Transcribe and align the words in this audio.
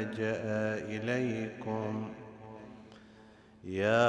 لجا 0.00 0.36
إليكم. 0.88 2.08
يا 3.64 4.06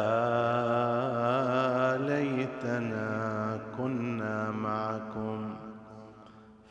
ليتنا 1.98 3.60
كنا 3.78 4.52
معكم 4.52 5.56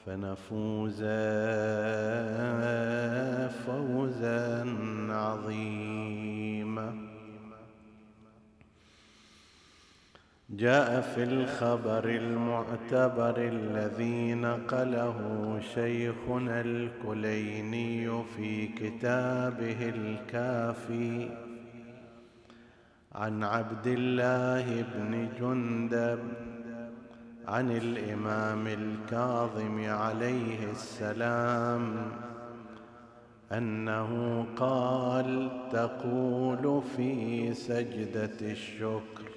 فنفوز 0.07 1.03
فوزا. 3.67 4.65
جاء 10.61 11.01
في 11.01 11.23
الخبر 11.23 12.05
المعتبر 12.05 13.35
الذي 13.39 14.35
نقله 14.35 15.17
شيخنا 15.75 16.61
الكليني 16.61 18.25
في 18.37 18.67
كتابه 18.67 19.89
الكافي 19.89 21.29
عن 23.13 23.45
عبد 23.45 23.87
الله 23.87 24.85
بن 24.95 25.29
جندب 25.41 26.19
عن 27.49 27.71
الإمام 27.71 28.67
الكاظم 28.67 29.85
عليه 29.85 30.71
السلام 30.71 31.97
أنه 33.53 34.45
قال 34.57 35.51
تقول 35.73 36.83
في 36.97 37.55
سجدة 37.55 38.41
الشكر 38.41 39.30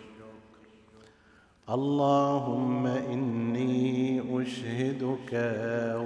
اللهم 1.70 2.88
إني 2.88 4.22
أشهدك 4.42 5.34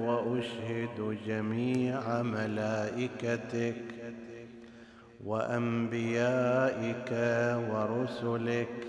وأشهد 0.05 1.17
جميع 1.27 2.21
ملائكتك 2.21 3.81
وأنبيائك 5.25 7.11
ورسلك 7.71 8.87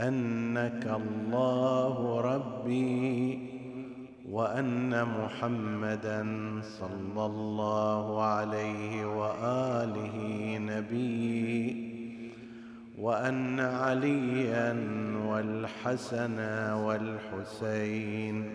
أنك 0.00 0.86
الله 0.86 2.20
ربي 2.20 3.38
وأن 4.30 5.04
محمدا 5.04 6.22
صلى 6.62 7.26
الله 7.26 8.22
عليه 8.22 9.06
وآله 9.06 10.16
نبي 10.58 11.81
وأن 13.02 13.60
عليا 13.60 14.76
والحسن 15.26 16.38
والحسين 16.72 18.54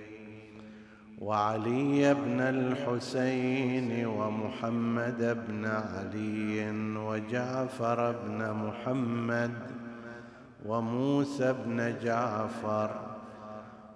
وعلي 1.20 2.14
بن 2.14 2.40
الحسين 2.40 4.06
ومحمد 4.06 5.38
بن 5.48 5.66
علي 5.66 6.72
وجعفر 6.98 8.12
بن 8.12 8.52
محمد 8.52 9.52
وموسى 10.66 11.54
بن 11.66 11.96
جعفر 12.04 12.90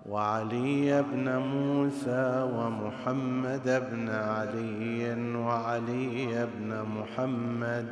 وعلي 0.09 1.01
بن 1.01 1.38
موسى 1.38 2.50
ومحمد 2.56 3.84
بن 3.91 4.09
علي 4.09 5.16
وعلي 5.35 6.47
بن 6.56 6.84
محمد 6.84 7.88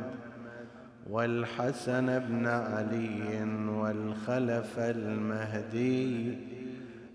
والحسن 1.10 2.18
بن 2.18 2.46
علي 2.46 3.44
والخلف 3.68 4.78
المهدي 4.78 6.38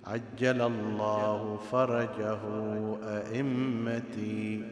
عجل 0.08 0.62
الله 0.62 1.58
فرجه 1.72 2.40
أئمتي. 3.04 4.64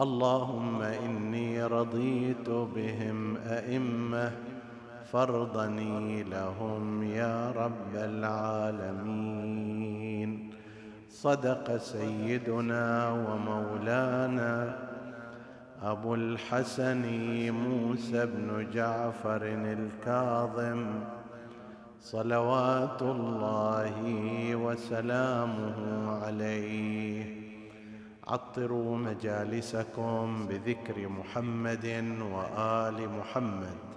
اللهم 0.00 0.82
إني 0.82 1.64
رضيت 1.64 2.48
بهم 2.50 3.36
أئمة 3.36 4.32
فارضني 5.12 6.22
لهم 6.22 7.02
يا 7.02 7.50
رب 7.50 7.94
العالمين. 7.94 9.54
صدق 11.10 11.76
سيدنا 11.76 13.10
ومولانا 13.10 14.76
أبو 15.84 16.14
الحسن 16.14 17.02
موسى 17.52 18.26
بن 18.26 18.70
جعفر 18.72 19.42
الكاظم 19.44 21.00
صلوات 22.00 23.02
الله 23.02 23.94
وسلامه 24.54 25.76
عليه. 26.24 27.44
عطروا 28.28 28.96
مجالسكم 28.96 30.46
بذكر 30.48 31.08
محمد 31.08 31.86
وآل 32.32 33.08
محمد 33.18 33.94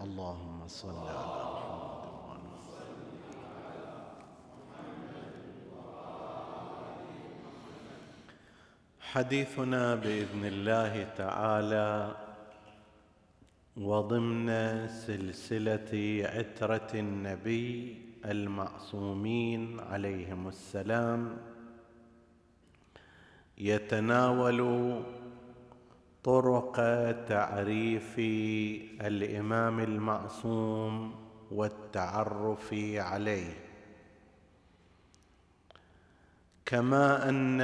اللهم 0.00 0.68
صل 0.68 0.88
على 0.88 1.44
محمد 1.54 2.50
حديثنا 9.20 9.94
بإذن 9.94 10.44
الله 10.44 11.06
تعالى. 11.16 12.16
وضمن 13.76 14.48
سلسلة 14.88 15.92
عترة 16.24 16.90
النبي 16.94 18.00
المعصومين 18.24 19.80
عليهم 19.80 20.48
السلام. 20.48 21.36
يتناول 23.58 24.60
طرق 26.24 26.76
تعريف 27.28 28.18
الإمام 29.00 29.80
المعصوم 29.80 31.14
والتعرف 31.50 32.74
عليه. 32.96 33.52
كما 36.66 37.28
أن 37.28 37.60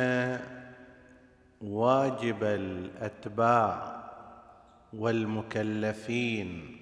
واجب 1.60 2.44
الأتباع 2.44 3.96
والمكلفين 4.92 6.76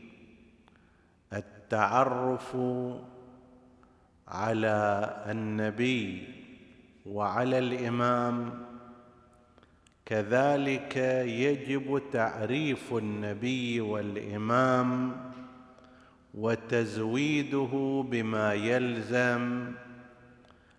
التعرف 1.32 2.56
على 4.28 5.10
النبي 5.30 6.28
وعلى 7.06 7.58
الإمام. 7.58 8.64
كذلك 10.06 10.96
يجب 11.26 12.02
تعريف 12.12 12.94
النبي 12.94 13.80
والإمام 13.80 15.16
وتزويده 16.34 18.04
بما 18.10 18.54
يلزم 18.54 19.72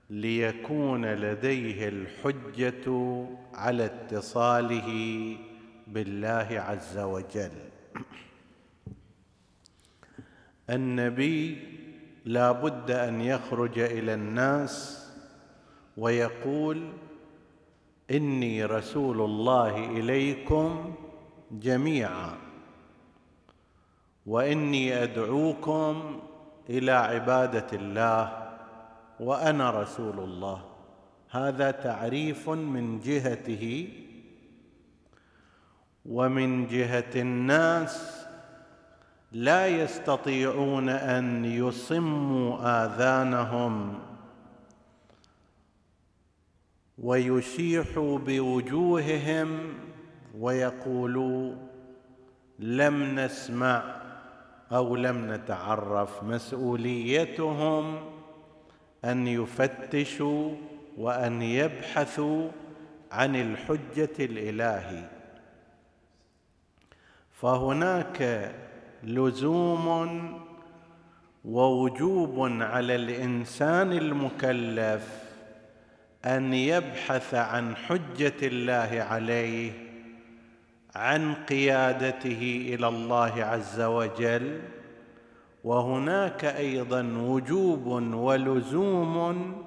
ليكون 0.10 1.06
لديه 1.06 1.88
الحجة 1.90 3.26
على 3.56 3.86
اتصاله 3.86 4.90
بالله 5.88 6.48
عز 6.52 6.98
وجل. 6.98 7.52
النبي 10.70 11.58
لا 12.26 12.52
بد 12.52 12.92
أن 12.92 13.22
يخرج 13.22 13.80
إلى 13.80 14.14
الناس 14.14 15.06
ويقول 15.98 16.94
إني 18.12 18.66
رسول 18.66 19.22
الله 19.22 19.86
إليكم 19.86 20.96
جميعا 21.52 22.38
وإني 24.26 25.04
أدعوكم 25.04 26.20
إلى 26.70 26.92
عبادة 26.92 27.68
الله 27.74 28.50
وأنا 29.20 29.72
رسول 29.72 30.20
الله. 30.20 30.75
هذا 31.30 31.72
تعريف 31.72 32.50
من 32.50 33.00
جهته 33.00 33.90
ومن 36.06 36.68
جهة 36.68 37.12
الناس 37.16 38.26
لا 39.32 39.68
يستطيعون 39.68 40.90
أن 40.90 41.46
يصموا 41.46 42.58
آذانهم 42.86 44.00
ويشيحوا 46.98 48.18
بوجوههم 48.18 49.74
ويقولوا 50.40 51.56
لم 52.60 53.20
نسمع 53.20 54.02
أو 54.72 54.96
لم 54.96 55.34
نتعرف 55.34 56.24
مسؤوليتهم 56.24 58.00
أن 59.06 59.28
يفتشوا 59.28 60.52
وأن 60.98 61.42
يبحثوا 61.42 62.50
عن 63.12 63.36
الحجة 63.36 64.16
الإلهي. 64.20 65.04
فهناك 67.32 68.52
لزوم 69.04 69.86
ووجوب 71.46 72.62
على 72.62 72.96
الإنسان 72.96 73.92
المكلف 73.92 75.24
أن 76.26 76.54
يبحث 76.54 77.34
عن 77.34 77.76
حجة 77.76 78.40
الله 78.44 79.06
عليه 79.10 79.72
عن 80.96 81.34
قيادته 81.34 82.68
إلى 82.74 82.88
الله 82.88 83.44
عز 83.44 83.82
وجل. 83.82 84.62
وهناك 85.64 86.46
أيضا 86.46 87.04
وجوب 87.18 87.88
ولزوم 88.14 89.65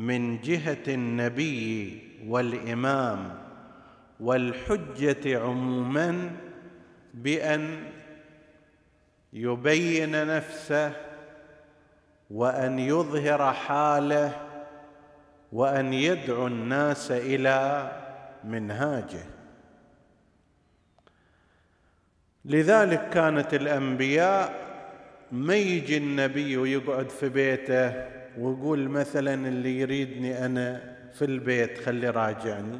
من 0.00 0.40
جهة 0.40 0.84
النبي 0.88 1.98
والإمام 2.26 3.38
والحجة 4.20 5.40
عموما 5.40 6.30
بأن 7.14 7.84
يبين 9.32 10.26
نفسه 10.26 10.92
وأن 12.30 12.78
يظهر 12.78 13.52
حاله 13.52 14.46
وأن 15.52 15.92
يدعو 15.92 16.46
الناس 16.46 17.10
إلى 17.10 17.92
منهاجه. 18.44 19.24
لذلك 22.44 23.08
كانت 23.08 23.54
الأنبياء 23.54 24.70
ما 25.32 25.54
يجي 25.54 25.96
النبي 25.96 26.56
ويقعد 26.56 27.08
في 27.08 27.28
بيته 27.28 28.19
ويقول 28.38 28.88
مثلا 28.88 29.34
اللي 29.48 29.80
يريدني 29.80 30.46
أنا 30.46 30.96
في 31.12 31.24
البيت 31.24 31.78
خلي 31.78 32.10
راجعني 32.10 32.78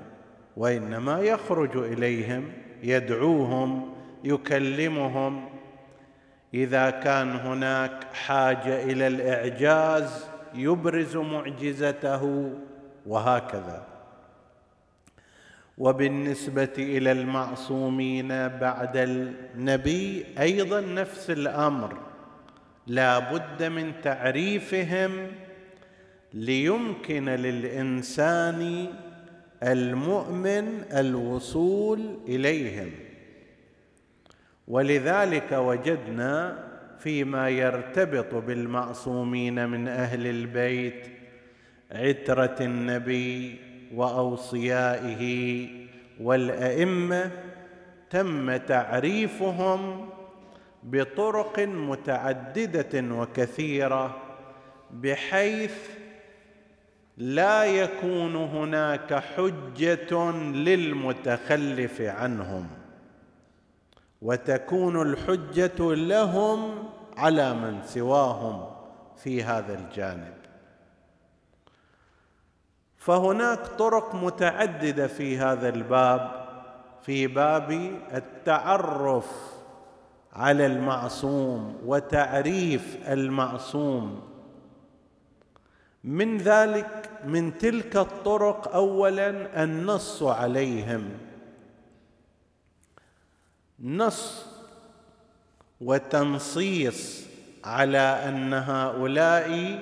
وإنما 0.56 1.20
يخرج 1.20 1.76
إليهم 1.76 2.52
يدعوهم 2.82 3.94
يكلمهم. 4.25 5.49
إذا 6.55 6.91
كان 6.91 7.31
هناك 7.31 8.05
حاجة 8.12 8.82
إلى 8.85 9.06
الإعجاز 9.06 10.25
يبرز 10.55 11.17
معجزته 11.17 12.52
وهكذا. 13.06 13.87
وبالنسبة 15.79 16.75
إلى 16.79 17.12
المعصومين 17.12 18.29
بعد 18.49 18.97
النبي 18.97 20.26
أيضا 20.41 20.81
نفس 20.81 21.31
الأمر. 21.31 22.09
لا 22.86 23.18
بد 23.18 23.62
من 23.62 23.92
تعريفهم 24.02 25.26
ليمكن 26.34 27.28
للإنسان 27.28 28.86
المؤمن 29.62 30.84
الوصول 30.92 32.18
إليهم. 32.28 32.90
ولذلك 34.68 35.52
وجدنا 35.52 36.64
فيما 36.98 37.48
يرتبط 37.48 38.34
بالمعصومين 38.34 39.68
من 39.68 39.88
أهل 39.88 40.26
البيت 40.26 41.06
عترة 41.92 42.56
النبي 42.60 43.58
وأوصيائه 43.94 45.66
والأئمة 46.20 47.30
تم 48.10 48.56
تعريفهم 48.56 50.08
بطرق 50.82 51.58
متعددة 51.58 53.14
وكثيرة 53.14 54.16
بحيث 54.90 55.74
لا 57.16 57.64
يكون 57.64 58.36
هناك 58.36 59.14
حجة 59.14 60.30
للمتخلف 60.40 62.00
عنهم 62.00 62.68
وتكون 64.22 65.02
الحجة 65.02 65.94
لهم 65.94 66.88
على 67.16 67.54
من 67.54 67.82
سواهم 67.82 68.70
في 69.16 69.42
هذا 69.44 69.74
الجانب. 69.74 70.34
فهناك 72.96 73.66
طرق 73.66 74.14
متعددة 74.14 75.06
في 75.06 75.38
هذا 75.38 75.68
الباب 75.68 76.46
في 77.02 77.26
باب 77.26 77.70
التعرف 78.14 79.59
على 80.32 80.66
المعصوم 80.66 81.76
وتعريف 81.86 82.96
المعصوم. 83.08 84.22
من 86.04 86.38
ذلك 86.38 87.10
من 87.24 87.58
تلك 87.58 87.96
الطرق 87.96 88.74
اولا 88.74 89.62
النص 89.64 90.22
عليهم. 90.22 91.10
نص 93.80 94.46
وتنصيص 95.80 97.26
على 97.64 97.99
أن 97.99 98.54
هؤلاء 98.54 99.78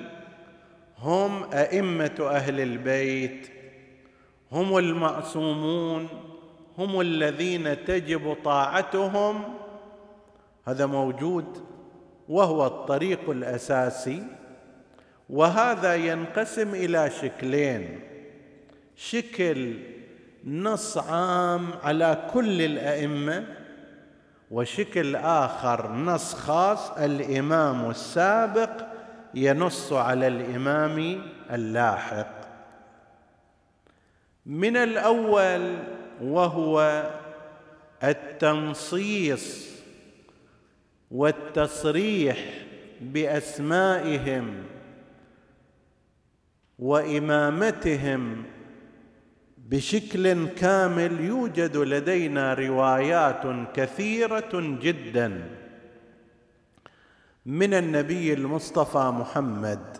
هم 0.99 1.43
أئمة 1.53 2.15
أهل 2.21 2.59
البيت 2.59 3.49
هم 4.51 4.77
المعصومون 4.77 6.07
هم 6.77 7.01
الذين 7.01 7.85
تجب 7.85 8.37
طاعتهم 8.43 9.43
هذا 10.69 10.85
موجود 10.85 11.45
وهو 12.29 12.67
الطريق 12.67 13.29
الأساسي 13.29 14.23
وهذا 15.29 15.95
ينقسم 15.95 16.75
إلى 16.75 17.09
شكلين. 17.09 17.99
شكل 18.95 19.79
نص 20.45 20.97
عام 20.97 21.69
على 21.83 22.29
كل 22.33 22.61
الأئمة 22.61 23.45
وشكل 24.51 25.15
آخر 25.15 25.91
نص 25.91 26.33
خاص 26.33 26.91
الإمام 26.91 27.89
السابق 27.89 28.71
ينص 29.33 29.93
على 29.93 30.27
الإمام 30.27 31.21
اللاحق. 31.51 32.39
من 34.45 34.77
الأول 34.77 35.77
وهو 36.21 37.03
التنصيص 38.03 39.78
والتصريح 41.11 42.37
بأسمائهم 43.01 44.63
وإمامتهم 46.79 48.43
بشكل 49.57 50.47
كامل 50.47 51.19
يوجد 51.19 51.77
لدينا 51.77 52.53
روايات 52.53 53.41
كثيرة 53.73 54.77
جدا 54.81 55.49
من 57.45 57.73
النبي 57.73 58.33
المصطفى 58.33 59.11
محمد. 59.15 59.97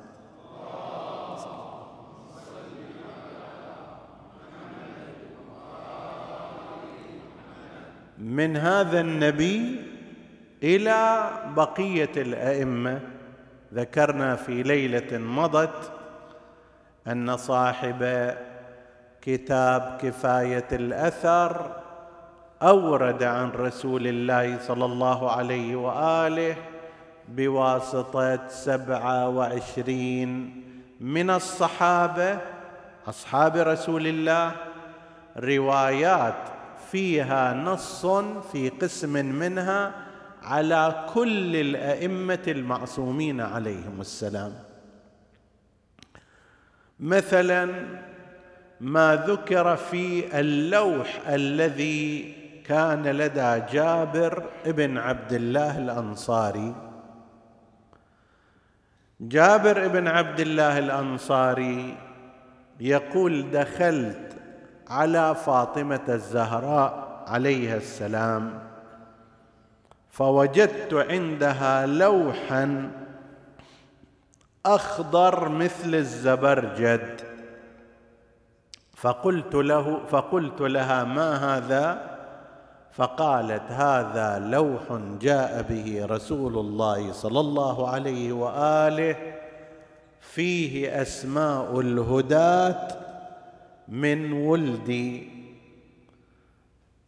من 8.17 8.57
هذا 8.57 9.01
النبي 9.01 9.88
إلى 10.63 11.29
بقية 11.55 12.11
الأئمة. 12.17 12.99
ذكرنا 13.73 14.35
في 14.35 14.63
ليلة 14.63 15.17
مضت 15.17 15.91
أن 17.07 17.37
صاحب 17.37 18.33
كتاب 19.21 19.97
كفاية 20.01 20.67
الأثر 20.71 21.75
أورد 22.61 23.23
عن 23.23 23.49
رسول 23.49 24.07
الله 24.07 24.59
صلى 24.59 24.85
الله 24.85 25.31
عليه 25.31 25.75
وآله 25.75 26.55
بواسطة 27.29 28.47
سبعة 28.47 29.29
وعشرين 29.29 30.63
من 30.99 31.29
الصحابة 31.29 32.39
أصحاب 33.07 33.55
رسول 33.55 34.07
الله 34.07 34.51
روايات 35.37 36.35
فيها 36.91 37.53
نص 37.53 38.05
في 38.51 38.69
قسم 38.69 39.25
منها 39.25 40.08
على 40.43 41.05
كل 41.13 41.55
الأئمة 41.55 42.43
المعصومين 42.47 43.41
عليهم 43.41 44.01
السلام. 44.01 44.53
مثلا 46.99 47.85
ما 48.81 49.15
ذكر 49.27 49.75
في 49.75 50.39
اللوح 50.39 51.21
الذي 51.27 52.35
كان 52.65 53.07
لدى 53.07 53.61
جابر 53.71 54.49
بن 54.65 54.97
عبد 54.97 55.33
الله 55.33 55.77
الأنصاري. 55.77 56.75
جابر 59.21 59.87
بن 59.87 60.07
عبد 60.07 60.39
الله 60.39 60.79
الأنصاري 60.79 61.97
يقول 62.79 63.51
دخلت 63.51 64.35
على 64.87 65.35
فاطمة 65.35 66.05
الزهراء 66.09 67.23
عليها 67.27 67.77
السلام 67.77 68.68
فوجدت 70.09 70.93
عندها 70.93 71.85
لوحا 71.85 72.91
أخضر 74.65 75.49
مثل 75.49 75.95
الزبرجد. 75.95 77.21
فقلت 78.95 79.55
له 79.55 79.99
فقلت 80.09 80.61
لها 80.61 81.03
ما 81.03 81.57
هذا؟ 81.57 82.09
فقالت 82.91 83.71
هذا 83.71 84.39
لوح 84.39 84.99
جاء 85.21 85.61
به 85.61 86.05
رسول 86.05 86.57
الله 86.57 87.11
صلى 87.11 87.39
الله 87.39 87.89
عليه 87.89 88.33
وآله. 88.33 89.15
فيه 90.21 91.01
أسماء 91.01 91.79
الهداة 91.79 92.87
من 93.87 94.31
ولدي. 94.31 95.38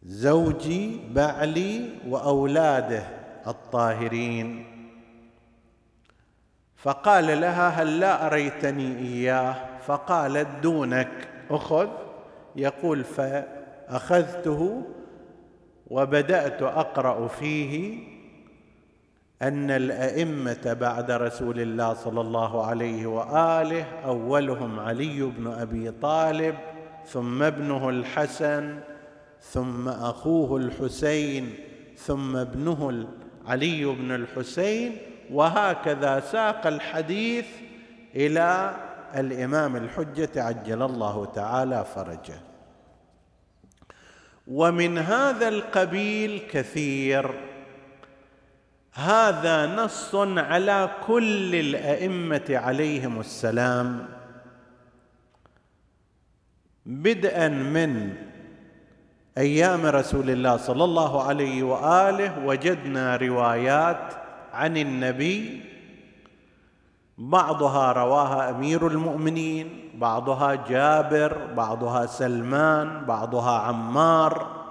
زوجي 0.06 1.00
بعلي 1.14 1.88
وأولاده 2.08 3.02
الطاهرين. 3.46 4.64
فقال 6.76 7.40
لها 7.40 7.68
هل 7.68 8.00
لا 8.00 8.26
أريتني 8.26 8.98
إياه؟ 8.98 9.54
فقالت 9.86 10.48
دونك. 10.62 11.28
أخذ. 11.50 11.88
يقول 12.56 13.04
فأخذته 13.04 14.82
وبدأت 15.86 16.62
أقرأ 16.62 17.28
فيه 17.28 17.98
أن 19.42 19.70
الأئمة 19.70 20.76
بعد 20.80 21.10
رسول 21.10 21.60
الله 21.60 21.94
صلى 21.94 22.20
الله 22.20 22.66
عليه 22.66 23.06
وآله 23.06 23.84
أولهم 24.04 24.80
علي 24.80 25.22
بن 25.22 25.46
أبي 25.46 25.90
طالب 25.90 26.54
ثم 27.06 27.42
ابنه 27.42 27.88
الحسن 27.88 28.80
ثم 29.42 29.88
أخوه 29.88 30.56
الحسين 30.56 31.54
ثم 31.96 32.36
ابنه 32.36 33.08
علي 33.46 33.84
بن 33.84 34.14
الحسين 34.14 34.96
وهكذا 35.30 36.20
ساق 36.20 36.66
الحديث 36.66 37.46
إلى 38.14 38.76
الإمام 39.14 39.76
الحجة 39.76 40.42
عجل 40.42 40.82
الله 40.82 41.24
تعالى 41.24 41.84
فرجه. 41.94 42.40
ومن 44.46 44.98
هذا 44.98 45.48
القبيل 45.48 46.42
كثير. 46.50 47.30
هذا 48.92 49.66
نص 49.66 50.14
على 50.14 50.90
كل 51.06 51.54
الأئمة 51.54 52.44
عليهم 52.50 53.20
السلام. 53.20 54.08
بدءا 56.86 57.48
من 57.48 58.16
أيام 59.38 59.86
رسول 59.86 60.30
الله 60.30 60.56
صلى 60.56 60.84
الله 60.84 61.22
عليه 61.22 61.62
وآله 61.62 62.44
وجدنا 62.44 63.16
روايات 63.16 64.14
عن 64.52 64.76
النبي 64.76 65.60
بعضها 67.18 67.92
رواها 67.92 68.50
أمير 68.50 68.86
المؤمنين 68.86 69.90
بعضها 69.94 70.54
جابر 70.54 71.36
بعضها 71.56 72.06
سلمان 72.06 73.04
بعضها 73.04 73.58
عمار. 73.58 74.62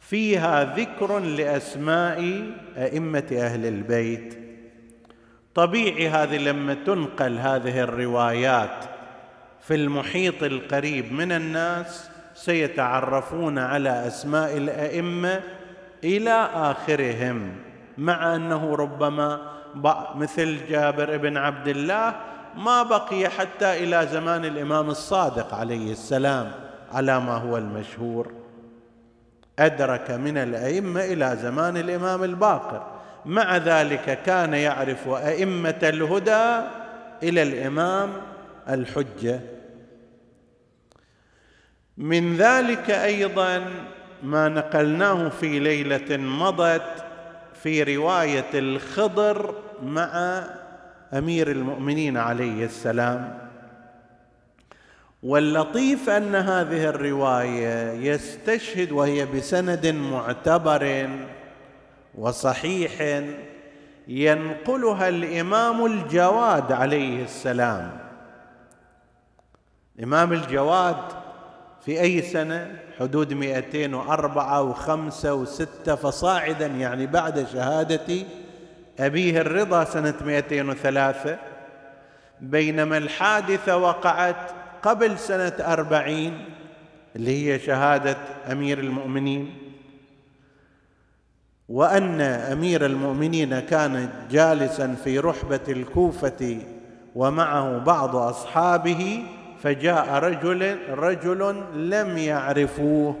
فيها 0.00 0.76
ذكر 0.76 1.18
لأسماء 1.18 2.50
أئمة 2.76 3.28
أهل 3.32 3.66
البيت. 3.66 4.38
طبيعي 5.54 6.08
هذه 6.08 6.38
لما 6.38 6.74
تنقل 6.74 7.38
هذه 7.38 7.80
الروايات 7.80 8.84
في 9.60 9.74
المحيط 9.74 10.42
القريب 10.42 11.12
من 11.12 11.32
الناس 11.32 12.10
سيتعرفون 12.38 13.58
على 13.58 14.06
أسماء 14.06 14.56
الأئمة 14.56 15.40
إلى 16.04 16.48
آخرهم 16.54 17.52
مع 17.98 18.36
أنه 18.36 18.74
ربما 18.74 19.40
مثل 20.14 20.58
جابر 20.68 21.16
بن 21.16 21.36
عبد 21.36 21.68
الله 21.68 22.14
ما 22.56 22.82
بقي 22.82 23.28
حتى 23.28 23.84
إلى 23.84 24.06
زمان 24.12 24.44
الإمام 24.44 24.90
الصادق 24.90 25.54
عليه 25.54 25.92
السلام 25.92 26.50
على 26.92 27.20
ما 27.20 27.34
هو 27.34 27.56
المشهور. 27.56 28.32
أدرك 29.58 30.10
من 30.10 30.36
الأئمة 30.38 31.04
إلى 31.04 31.36
زمان 31.42 31.76
الإمام 31.76 32.24
الباقر. 32.24 32.86
مع 33.26 33.56
ذلك 33.56 34.22
كان 34.26 34.54
يعرف 34.54 35.08
أئمة 35.08 35.78
الهدى 35.82 36.66
إلى 37.22 37.42
الإمام 37.42 38.10
الحجة. 38.68 39.40
من 41.98 42.36
ذلك 42.36 42.90
أيضا 42.90 43.64
ما 44.22 44.48
نقلناه 44.48 45.28
في 45.28 45.58
ليلة 45.58 46.16
مضت 46.16 47.04
في 47.62 47.96
رواية 47.96 48.50
الخضر 48.54 49.54
مع 49.82 50.42
أمير 51.12 51.50
المؤمنين 51.50 52.16
عليه 52.16 52.64
السلام. 52.64 53.38
واللطيف 55.22 56.10
أن 56.10 56.34
هذه 56.34 56.84
الرواية 56.88 57.92
يستشهد 57.92 58.92
وهي 58.92 59.26
بسند 59.26 59.86
معتبر 59.86 61.08
وصحيح 62.14 63.22
ينقلها 64.08 65.08
الإمام 65.08 65.86
الجواد 65.86 66.72
عليه 66.72 67.24
السلام. 67.24 67.98
الامام 69.98 70.32
الجواد 70.32 71.17
في 71.88 72.00
أي 72.00 72.22
سنة؟ 72.22 72.78
حدود 72.98 73.32
204 73.32 74.74
و5 74.74 75.10
و6 75.24 75.90
فصاعدا 75.90 76.66
يعني 76.66 77.06
بعد 77.06 77.46
شهادة 77.52 78.24
أبيه 78.98 79.40
الرضا 79.40 79.84
سنة 79.84 80.14
203 80.26 81.38
بينما 82.40 82.98
الحادثة 82.98 83.76
وقعت 83.76 84.50
قبل 84.82 85.18
سنة 85.18 85.52
أربعين 85.60 86.44
اللي 87.16 87.52
هي 87.52 87.58
شهادة 87.58 88.16
أمير 88.52 88.78
المؤمنين. 88.78 89.54
وأن 91.68 92.20
أمير 92.20 92.86
المؤمنين 92.86 93.60
كان 93.60 94.10
جالسا 94.30 94.94
في 95.04 95.18
رحبة 95.18 95.60
الكوفة 95.68 96.58
ومعه 97.14 97.78
بعض 97.78 98.16
أصحابه 98.16 99.22
فجاء 99.62 100.14
رجل 100.14 100.78
رجل 100.90 101.62
لم 101.74 102.18
يعرفوه 102.18 103.16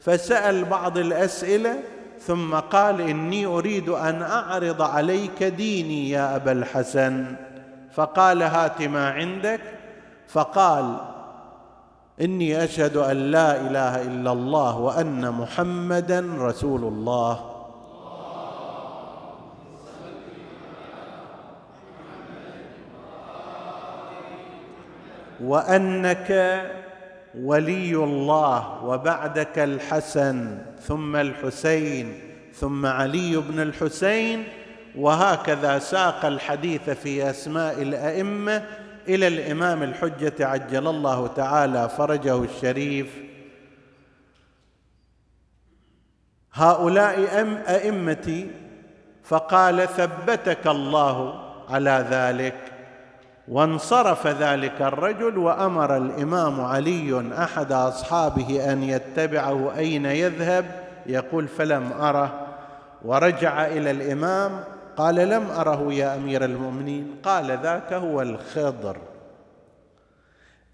فسأل 0.00 0.64
بعض 0.64 0.98
الأسئلة 0.98 1.78
ثم 2.20 2.54
قال 2.54 3.00
إني 3.00 3.46
أريد 3.46 3.88
أن 3.88 4.22
أعرض 4.22 4.82
عليك 4.82 5.42
ديني 5.42 6.10
يا 6.10 6.36
أبا 6.36 6.52
الحسن. 6.52 7.36
فقال 7.92 8.42
هات 8.42 8.82
ما 8.82 9.10
عندك. 9.10 9.60
فقال 10.28 10.96
إني 12.20 12.64
أشهد 12.64 12.96
أن 12.96 13.16
لا 13.16 13.60
إله 13.60 14.02
إلا 14.02 14.32
الله 14.32 14.78
وأن 14.78 15.30
محمدا 15.32 16.26
رسول 16.38 16.84
الله. 16.84 17.55
وأنك 25.40 26.62
ولي 27.34 27.94
الله 27.94 28.84
وبعدك 28.84 29.58
الحسن 29.58 30.58
ثم 30.80 31.16
الحسين 31.16 32.20
ثم 32.54 32.86
علي 32.86 33.36
بن 33.36 33.60
الحسين 33.60 34.44
وهكذا 34.96 35.78
ساق 35.78 36.24
الحديث 36.24 36.90
في 36.90 37.30
أسماء 37.30 37.82
الأئمة 37.82 38.64
إلى 39.08 39.28
الإمام 39.28 39.82
الحجة 39.82 40.46
عجل 40.46 40.88
الله 40.88 41.26
تعالى 41.26 41.88
فرجه 41.88 42.44
الشريف. 42.44 43.14
هؤلاء 46.52 47.18
أئمتي 47.68 48.50
فقال 49.24 49.88
ثبتك 49.88 50.66
الله 50.66 51.44
على 51.68 52.06
ذلك. 52.10 52.75
وانصرف 53.48 54.26
ذلك 54.26 54.82
الرجل 54.82 55.38
وأمر 55.38 55.96
الإمام 55.96 56.60
علي 56.60 57.32
أحد 57.38 57.72
أصحابه 57.72 58.72
أن 58.72 58.82
يتبعه 58.82 59.76
أين 59.76 60.06
يذهب. 60.06 60.86
يقول 61.06 61.48
فلم 61.48 61.92
أره. 61.92 62.46
ورجع 63.04 63.66
إلى 63.66 63.90
الإمام 63.90 64.64
قال 64.96 65.14
لم 65.14 65.50
أره 65.50 65.92
يا 65.92 66.16
أمير 66.16 66.44
المؤمنين. 66.44 67.16
قال 67.22 67.58
ذاك 67.62 67.92
هو 67.92 68.22
الخضر. 68.22 68.96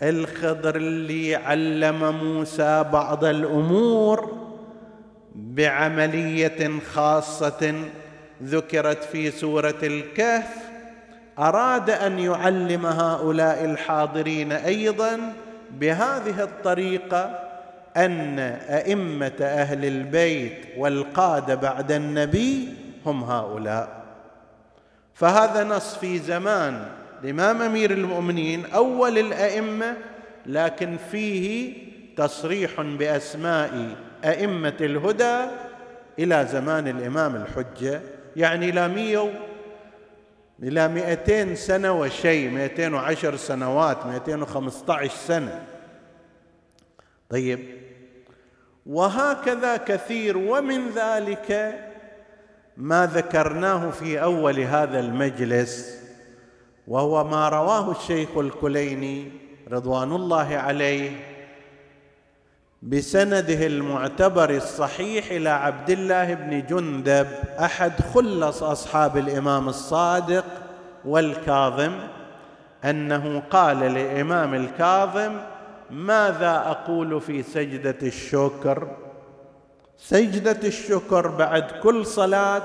الخضر 0.02 0.76
اللي 0.76 1.34
علم 1.34 2.14
موسى 2.24 2.84
بعض 2.92 3.24
الأمور 3.24 4.38
بعملية 5.34 6.80
خاصة 6.94 7.74
ذكرت 8.42 9.04
في 9.04 9.30
سورة 9.30 9.78
الكهف. 9.82 10.71
أراد 11.38 11.90
أن 11.90 12.18
يعلم 12.18 12.86
هؤلاء 12.86 13.64
الحاضرين 13.64 14.52
أيضا 14.52 15.32
بهذه 15.70 16.42
الطريقة 16.42 17.38
أن 17.96 18.38
أئمة 18.68 19.32
أهل 19.40 19.84
البيت 19.84 20.66
والقادة 20.76 21.54
بعد 21.54 21.92
النبي 21.92 22.68
هم 23.06 23.24
هؤلاء. 23.24 24.02
فهذا 25.14 25.64
نص 25.64 25.94
في 25.94 26.18
زمان 26.18 26.86
الامام 27.24 27.62
أمير 27.62 27.90
المؤمنين 27.90 28.64
أول 28.74 29.18
الأئمة 29.18 29.96
لكن 30.46 30.96
فيه 31.10 31.74
تصريح 32.16 32.80
بأسماء 32.80 33.88
أئمة 34.24 34.74
الهدى 34.80 35.38
إلى 36.18 36.46
زمان 36.52 36.88
الإمام 36.88 37.36
الحجة 37.36 38.00
يعني 38.36 38.68
إلى 38.68 38.88
مئة 38.88 39.30
إلى 40.62 40.88
مئتين 40.88 41.56
سنة 41.56 41.92
وشيء 41.92 42.50
مئتين 42.50 42.94
وعشر 42.94 43.36
سنوات 43.36 44.06
مئتين 44.06 44.42
وخمسة 44.42 44.94
عشر 44.94 45.14
سنة. 45.14 45.66
طيب. 47.30 47.82
وهكذا 48.86 49.76
كثير 49.76 50.38
ومن 50.38 50.88
ذلك 50.88 51.78
ما 52.76 53.06
ذكرناه 53.06 53.90
في 53.90 54.22
أول 54.22 54.60
هذا 54.60 55.00
المجلس 55.00 56.02
وهو 56.88 57.24
ما 57.24 57.48
رواه 57.48 57.90
الشيخ 57.90 58.38
الكليني 58.38 59.32
رضوان 59.70 60.12
الله 60.12 60.56
عليه 60.56 61.31
بسنده 62.82 63.66
المعتبر 63.66 64.50
الصحيح 64.50 65.30
إلى 65.30 65.48
عبد 65.48 65.90
الله 65.90 66.34
بن 66.34 66.66
جندب 66.66 67.26
أحد 67.60 67.92
خلص 68.14 68.62
أصحاب 68.62 69.16
الإمام 69.16 69.68
الصادق 69.68 70.44
والكاظم 71.04 71.92
أنه 72.84 73.42
قال 73.50 73.76
للامام 73.76 74.54
الكاظم 74.54 75.36
ماذا 75.90 76.56
أقول 76.66 77.20
في 77.20 77.42
سجدة 77.42 77.98
الشكر؟ 78.02 78.88
سجدة 79.98 80.68
الشكر 80.68 81.26
بعد 81.26 81.70
كل 81.82 82.06
صلاة 82.06 82.62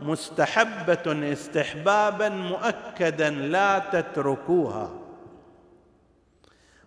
مستحبة 0.00 1.32
استحبابا 1.32 2.28
مؤكدا 2.28 3.30
لا 3.30 3.78
تتركوها. 3.78 5.01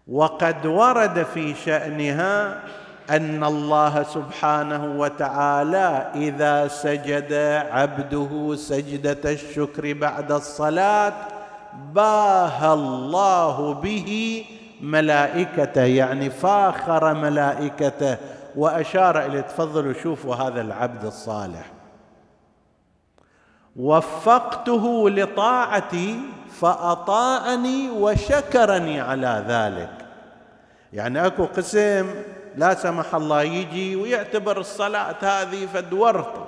وقد 0.07 0.65
ورد 0.65 1.24
في 1.33 1.53
شأنها 1.53 2.62
أن 3.09 3.43
الله 3.43 4.03
سبحانه 4.03 5.00
وتعالى 5.00 6.12
إذا 6.15 6.67
سجد 6.67 7.33
عبده 7.71 8.55
سجدة 8.55 9.31
الشكر 9.31 9.94
بعد 9.94 10.31
الصلاة 10.31 11.13
باهى 11.94 12.74
الله 12.74 13.74
به 13.74 14.44
ملائكته 14.81 15.81
يعني 15.81 16.29
فاخر 16.29 17.13
ملائكته 17.13 18.18
وأشار 18.55 19.25
إلى 19.25 19.41
تفضلوا 19.41 19.94
شوفوا 19.94 20.35
هذا 20.35 20.61
العبد 20.61 21.05
الصالح. 21.05 21.72
وفقته 23.75 25.09
لطاعتي 25.09 26.20
فأطاعني 26.61 27.89
وشكرني 27.89 29.01
على 29.01 29.44
ذلك. 29.48 30.05
يعني 30.94 31.25
أكو 31.25 31.46
قسم 31.46 32.15
لا 32.55 32.75
سمح 32.75 33.15
الله 33.15 33.41
يجي 33.41 33.96
ويعتبر 33.96 34.59
الصلاة 34.59 35.15
هذه 35.22 35.65
فد 35.65 35.94
ورطه 35.94 36.48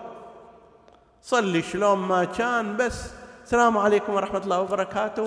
صلي 1.22 1.62
شلون 1.62 1.98
ما 1.98 2.24
كان 2.24 2.78
بس. 2.78 3.12
السلام 3.44 3.78
عليكم 3.78 4.14
ورحمة 4.14 4.40
الله 4.40 4.60
وبركاته 4.62 5.24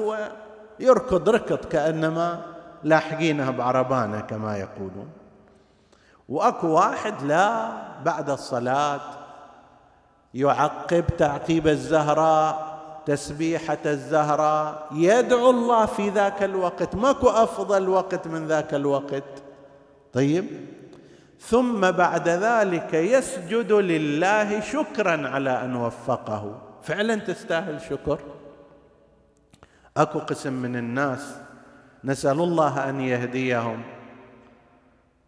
ويركض 0.81 1.29
ركض 1.29 1.65
كأنما 1.65 2.41
لاحقينها 2.85 3.51
بعربانة 3.51 4.21
كما 4.21 4.57
يقولون. 4.57 5.09
وأكو 6.29 6.69
واحد 6.69 7.23
لا 7.23 7.69
بعد 8.05 8.31
الصلاة 8.31 9.01
يعقب 10.35 11.05
تعقيب 11.19 11.69
الزهراء 11.69 12.70
تسبيحة 13.07 13.79
الزهراء. 13.87 14.89
يدعو 14.93 15.51
الله 15.51 15.87
في 15.87 16.09
ذاك 16.09 16.43
الوقت. 16.43 16.95
ماكو 16.95 17.29
أفضل 17.29 17.89
وقت 17.89 18.27
من 18.27 18.47
ذاك 18.47 18.75
الوقت. 18.75 19.43
طيب. 20.13 20.47
ثم 21.41 21.91
بعد 21.91 22.29
ذلك 22.29 22.95
يسجد 22.95 23.73
لله 23.73 24.61
شكرا 24.61 25.29
على 25.29 25.65
أن 25.65 25.77
وفقه. 25.77 26.63
فعلا 26.83 27.17
تستاهل 27.17 27.81
شكر. 27.81 28.19
أكو 29.97 30.19
قسم 30.19 30.53
من 30.53 30.77
الناس 30.77 31.37
نسأل 32.05 32.41
الله 32.41 32.91
أن 32.91 33.01
يهديهم. 33.01 33.83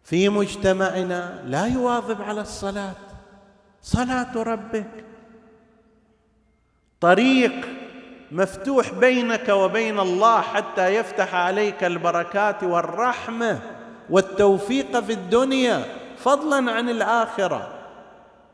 في 0.03 0.29
مجتمعنا 0.29 1.43
لا 1.45 1.65
يواظب 1.65 2.21
على 2.21 2.41
الصلاة. 2.41 2.95
صلاة 3.81 4.43
ربك. 4.43 5.05
طريق 7.03 7.51
مفتوح 8.31 8.93
بينك 8.93 9.49
وبين 9.49 9.99
الله 9.99 10.41
حتى 10.41 10.95
يفتح 10.95 11.35
عليك 11.35 11.83
البركات 11.83 12.63
والرحمة 12.63 13.59
والتوفيق 14.09 14.99
في 14.99 15.13
الدنيا 15.13 15.83
فضلا 16.17 16.71
عن 16.71 16.89
الآخرة. 16.89 17.67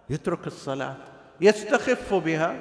يترك 0.09 0.47
الصلاة 0.47 0.95
يستخف 1.41 2.13
بها. 2.13 2.55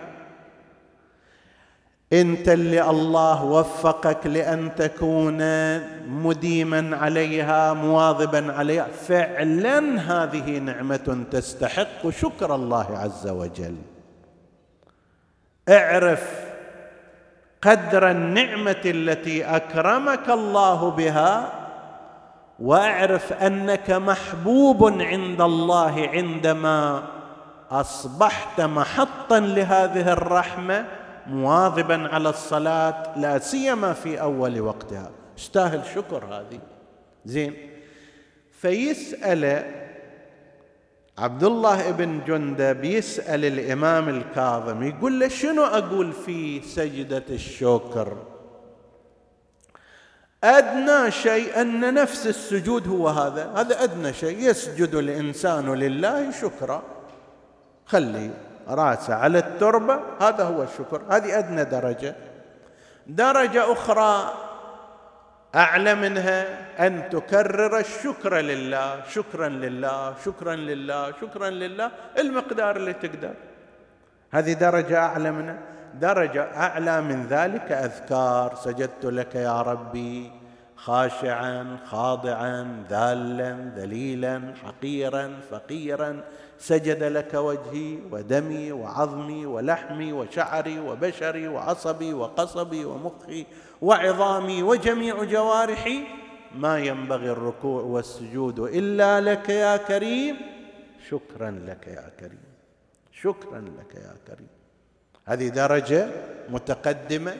أنت 2.13 2.49
اللي 2.49 2.91
الله 2.91 3.45
وفقك 3.45 4.27
لأن 4.27 4.75
تكون 4.75 5.39
مديما 6.09 6.97
عليها 6.97 7.73
مواظبا 7.73 8.53
عليها. 8.53 8.87
فعلا 8.87 10.01
هذه 10.01 10.59
نعمة 10.59 11.25
تستحق 11.31 12.09
شكر 12.11 12.55
الله 12.55 12.99
عز 12.99 13.29
وجل. 13.29 13.77
اعرف 15.69 16.49
قدر 17.63 18.11
النعمة 18.11 18.83
التي 18.85 19.45
أكرمك 19.45 20.29
الله 20.29 20.91
بها 20.91 21.53
وأعرف 22.59 23.33
أنك 23.33 23.91
محبوب 23.91 25.01
عند 25.03 25.41
الله 25.41 26.09
عندما 26.13 27.03
أصبحت 27.71 28.61
محطا 28.61 29.41
لهذه 29.41 30.13
الرحمة 30.13 30.85
مواظبا 31.27 32.09
على 32.09 32.29
الصلاة 32.29 33.19
لا 33.19 33.39
سيما 33.39 33.93
في 33.93 34.21
أول 34.21 34.61
وقتها. 34.61 35.11
استاهل 35.39 35.81
شكر 35.95 36.25
هذه. 36.25 36.61
زين. 37.25 37.55
فيسأل 38.61 39.65
عبد 41.19 41.45
الله 41.45 41.91
بن 41.91 42.21
جندب 42.27 42.85
يسأل 42.85 43.45
الإمام 43.45 44.09
الكاظم 44.09 44.83
يقول 44.83 45.21
له 45.21 45.29
شنو 45.29 45.65
أقول 45.65 46.13
في 46.13 46.63
سجدة 46.63 47.25
الشكر؟ 47.31 48.17
أدنى 50.45 51.11
شيء 51.11 51.61
أن 51.61 51.95
نفس 51.95 52.27
السجود 52.27 52.89
هو 52.89 53.09
هذا. 53.09 53.53
هذا 53.57 53.85
أدنى 53.85 54.13
شيء. 54.13 54.39
يسجد 54.39 54.95
الإنسان 54.95 55.75
لله 55.75 56.31
شكرا. 56.31 56.83
خلي 57.87 58.31
راسه 58.69 59.15
على 59.15 59.39
التربة. 59.39 60.01
هذا 60.21 60.45
هو 60.45 60.63
الشكر. 60.63 61.03
هذه 61.11 61.39
أدنى 61.39 61.65
درجة. 61.65 62.17
درجة 63.07 63.73
أخرى 63.73 64.35
أعلى 65.55 65.95
منها 65.95 66.47
أن 66.87 67.09
تكرر 67.11 67.79
الشكر 67.79 68.37
لله 68.37 69.03
شكرا 69.09 69.49
لله 69.49 70.15
شكرا 70.25 70.57
لله 70.57 71.13
شكرا 71.21 71.51
لله 71.51 71.91
المقدار 72.19 72.77
اللي 72.77 72.93
تقدر. 72.93 73.35
هذه 74.31 74.53
درجة 74.53 74.99
أعلى 74.99 75.33
منها. 75.33 75.59
درجة 75.95 76.43
أعلى 76.43 77.01
من 77.01 77.27
ذلك 77.27 77.73
أذكار. 77.73 78.55
سجدت 78.55 79.05
لك 79.05 79.35
يا 79.35 79.63
ربي 79.63 80.33
خاشعا 80.77 81.77
خاضعا 81.85 82.85
ذالا 82.91 83.71
ذليلا 83.77 84.55
حقيرا 84.65 85.41
فقيرا. 85.51 86.25
سجد 86.59 87.03
لك 87.03 87.35
وجهي 87.35 87.99
ودمي 88.11 88.73
وعظمي 88.73 89.47
ولحمي 89.47 90.13
وشعري 90.13 90.79
وبشري 90.81 91.49
وعصبي 91.49 92.15
وقصبي 92.15 92.85
ومخي 92.85 93.47
وعظامي 93.83 94.63
وجميع 94.63 95.25
جوارحي 95.25 96.01
ما 96.55 96.79
ينبغي 96.79 97.31
الركوع 97.31 97.83
والسجود 97.83 98.59
إلا 98.61 99.21
لك 99.21 99.49
يا 99.49 99.77
كريم. 99.77 100.37
شكرا 101.09 101.51
لك 101.67 101.87
يا 101.87 102.11
كريم. 102.21 102.49
شكرا 103.13 103.61
لك 103.61 103.95
يا 103.95 104.15
كريم. 104.27 104.49
هذه 105.27 105.49
درجة 105.49 106.09
متقدمة. 106.51 107.35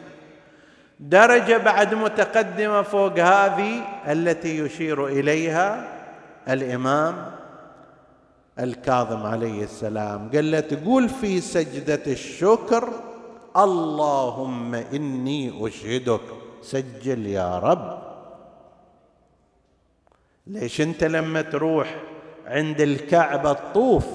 درجة 1.01 1.57
بعد 1.57 1.95
متقدمة 1.95 2.83
فوق 2.83 3.19
هذه 3.19 3.85
التي 4.13 4.59
يشير 4.59 5.07
إليها 5.07 5.99
الإمام 6.49 7.33
الكاظم 8.59 9.27
عليه 9.27 9.65
السلام. 9.65 10.31
قال 10.35 10.51
له 10.51 10.61
تقول 10.61 11.09
في 11.09 11.41
سجدة 11.41 12.03
الشكر 12.07 13.08
اللهم 13.59 14.75
إني 14.75 15.67
أشهدك. 15.67 16.21
سجل 16.63 17.27
يا 17.27 17.59
رب. 17.59 17.99
ليش 20.47 20.81
أنت 20.81 21.05
لما 21.05 21.43
تروح 21.43 21.97
عند 22.47 22.81
الكعبة 22.81 23.51
الطوف 23.51 24.07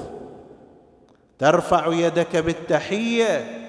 ترفع 1.40 1.88
يدك 1.88 2.36
بالتحية. 2.36 3.60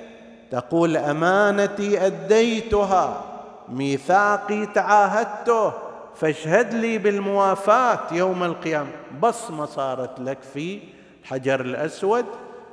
تقول 0.50 0.96
أمانتي 0.96 2.06
أديتها. 2.06 3.24
ميثاقي 3.68 4.66
تعاهدته. 4.66 5.72
فاشهد 6.14 6.74
لي 6.74 6.98
بالموافاة 6.98 8.00
يوم 8.12 8.42
القيامة. 8.44 8.90
بصمة 9.22 9.66
صارت 9.66 10.20
لك 10.20 10.42
في 10.42 10.80
الحجر 11.22 11.60
الأسود. 11.60 12.24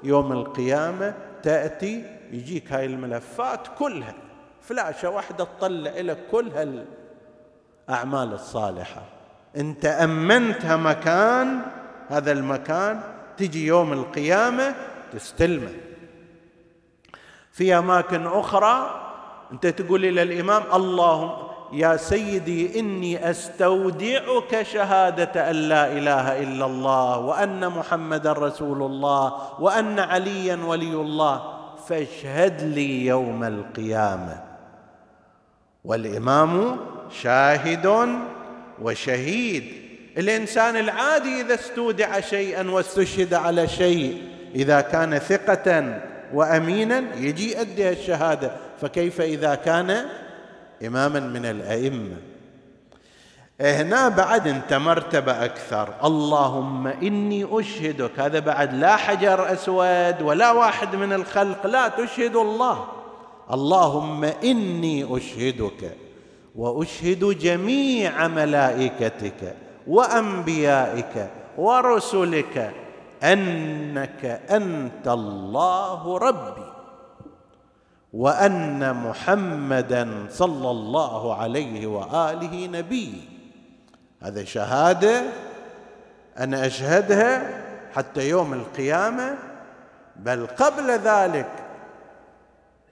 يوم 0.04 0.32
القيامة 0.32 1.14
تأتي 1.44 2.21
يجيك 2.32 2.72
هاي 2.72 2.86
الملفات 2.86 3.68
كلها 3.80 4.14
فلاشة 4.62 5.10
واحدة 5.10 5.44
تطلع 5.44 5.92
لك 5.92 6.18
كل 6.32 6.52
هالاعمال 7.88 8.34
الصالحة. 8.34 9.02
أنت 9.58 9.86
أمنتها 9.86 10.78
مكان 10.78 11.60
هذا 12.10 12.32
المكان 12.32 13.02
تجي 13.38 13.66
يوم 13.66 13.94
القيامة 13.94 14.76
تستلمه. 15.14 15.72
في 17.52 17.78
أماكن 17.78 18.28
أخرى 18.28 19.02
أنت 19.52 19.68
تقول 19.68 20.06
إلى 20.06 20.22
الإمام 20.22 20.64
اللهم 20.74 21.32
يا 21.74 21.98
سيدي 21.98 22.80
إني 22.80 23.30
أستودعك 23.30 24.62
شهادة 24.62 25.50
أن 25.50 25.56
لا 25.56 25.92
إله 25.92 26.44
إلا 26.44 26.66
الله 26.66 27.18
وأن 27.18 27.70
محمدا 27.70 28.32
رسول 28.32 28.84
الله 28.84 29.34
وأن 29.62 30.00
عليا 30.00 30.56
ولي 30.66 30.94
الله. 30.94 31.61
فاشهد 31.88 32.62
لي 32.62 33.06
يوم 33.06 33.44
القيامة. 33.44 34.44
والإمام 35.86 36.78
شاهد 37.22 38.10
وشهيد. 38.82 39.64
الإنسان 40.18 40.76
العادي 40.76 41.42
إذا 41.42 41.54
استودع 41.54 42.20
شيئا 42.20 42.70
واستشهد 42.70 43.34
على 43.34 43.68
شيء 43.68 44.22
إذا 44.56 44.82
كان 44.82 45.20
ثقة 45.20 46.00
وامينا 46.34 47.04
يجي 47.16 47.58
يؤدي 47.58 47.90
الشهادة. 47.90 48.52
فكيف 48.82 49.22
إذا 49.22 49.56
كان 49.56 50.06
اماما 50.86 51.20
من 51.20 51.46
الأئمة؟ 51.46 52.31
هنا 53.62 54.10
بعد 54.10 54.48
انت 54.48 54.74
مرتبه 54.74 55.46
أكثر. 55.46 55.94
اللهم 56.04 56.88
إني 56.88 57.48
أشهدك. 57.52 58.20
هذا 58.20 58.40
بعد 58.40 58.74
لا 58.74 58.96
حجر 58.96 59.54
أسود 59.54 60.22
ولا 60.22 60.52
واحد 60.52 60.96
من 60.96 61.14
الخلق. 61.14 61.68
لا 61.68 61.88
تشهد 61.88 62.36
الله. 62.36 62.86
اللهم 63.54 64.24
إني 64.24 65.18
أشهدك 65.18 65.98
وأشهد 66.56 67.38
جميع 67.40 68.28
ملائكتك 68.28 69.56
وأنبيائك 69.88 71.30
ورسلك 71.58 72.74
أنك 73.24 74.42
أنت 74.50 75.08
الله 75.08 76.18
ربي 76.18 76.72
وأن 78.14 78.96
محمدا 78.96 80.28
صلى 80.30 80.72
الله 80.72 81.36
عليه 81.36 81.88
وآله 81.88 82.68
نبي. 82.68 83.14
هذا 84.22 84.44
شهادة 84.44 85.24
أنا 86.40 86.66
أشهدها 86.66 87.62
حتى 87.96 88.30
يوم 88.30 88.54
القيامة 88.54 89.38
بل 90.16 90.48
قبل 90.48 90.92
ذلك 90.92 91.50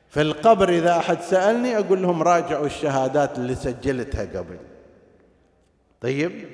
في 0.09 0.21
القبر 0.21 0.69
إذا 0.69 0.97
أحد 0.97 1.21
سألني 1.21 1.77
أقول 1.77 2.01
لهم 2.01 2.23
راجعوا 2.23 2.65
الشهادات 2.65 3.37
اللي 3.37 3.55
سجلتها 3.55 4.39
قبل. 4.39 4.57
طيب؟ 6.01 6.47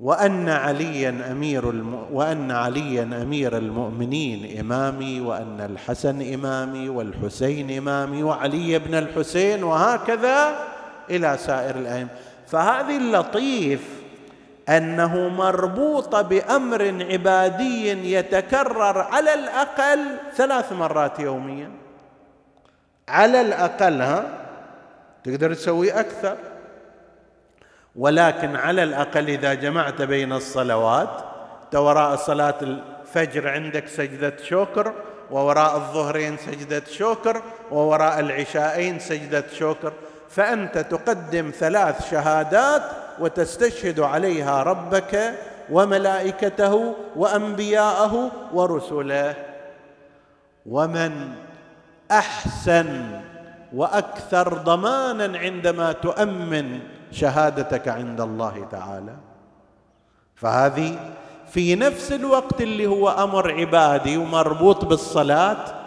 وأن 0.00 0.48
عليا 0.48 1.30
أمير 1.30 1.70
الم... 1.70 1.94
وأن 1.94 2.50
عليا 2.50 3.02
أمير 3.02 3.56
المؤمنين 3.56 4.60
إمامي 4.60 5.20
وأن 5.20 5.60
الحسن 5.60 6.34
إمامي 6.34 6.88
والحسين 6.88 7.70
إمامي 7.70 8.22
وعلي 8.22 8.78
بن 8.78 8.94
الحسين 8.94 9.64
وهكذا 9.64 10.73
إلى 11.10 11.36
سائر 11.38 11.76
الأئمة. 11.76 12.08
فهذه 12.46 12.96
اللطيف 12.96 13.80
أنه 14.68 15.28
مربوطه 15.28 16.22
بأمر 16.22 17.04
عبادي 17.10 18.12
يتكرر 18.12 18.98
على 18.98 19.34
الأقل 19.34 20.00
ثلاث 20.34 20.72
مرات 20.72 21.20
يوميا. 21.20 21.70
على 23.08 23.40
الأقل 23.40 24.02
ها؟ 24.02 24.24
تقدر 25.24 25.54
تسوي 25.54 25.90
أكثر. 25.90 26.36
ولكن 27.96 28.56
على 28.56 28.82
الأقل 28.82 29.28
إذا 29.28 29.54
جمعت 29.54 30.02
بين 30.02 30.32
الصلوات 30.32 31.24
وراء 31.74 32.16
صلاة 32.16 32.54
الفجر 32.62 33.48
عندك 33.48 33.88
سجدة 33.88 34.36
شكر 34.44 34.92
ووراء 35.30 35.76
الظهرين 35.76 36.36
سجدة 36.36 36.82
شكر 36.90 37.42
ووراء 37.70 38.20
العشاءين 38.20 38.98
سجدة 38.98 39.44
شكر. 39.58 39.92
فأنت 40.34 40.78
تقدم 40.78 41.50
ثلاث 41.58 42.10
شهادات 42.10 42.82
وتستشهد 43.18 44.00
عليها 44.00 44.62
ربك 44.62 45.34
وملائكته 45.70 46.94
وأنبياءه 47.16 48.30
ورسله. 48.52 49.34
ومن 50.66 51.12
أحسن 52.10 53.20
وأكثر 53.74 54.54
ضمانا 54.54 55.38
عندما 55.38 55.92
تؤمن 55.92 56.80
شهادتك 57.12 57.88
عند 57.88 58.20
الله 58.20 58.68
تعالى. 58.70 59.16
فهذه 60.34 60.98
في 61.50 61.74
نفس 61.74 62.12
الوقت 62.12 62.60
اللي 62.60 62.86
هو 62.86 63.08
أمر 63.08 63.52
عبادي 63.52 64.16
ومربوط 64.16 64.84
بالصلاة 64.84 65.83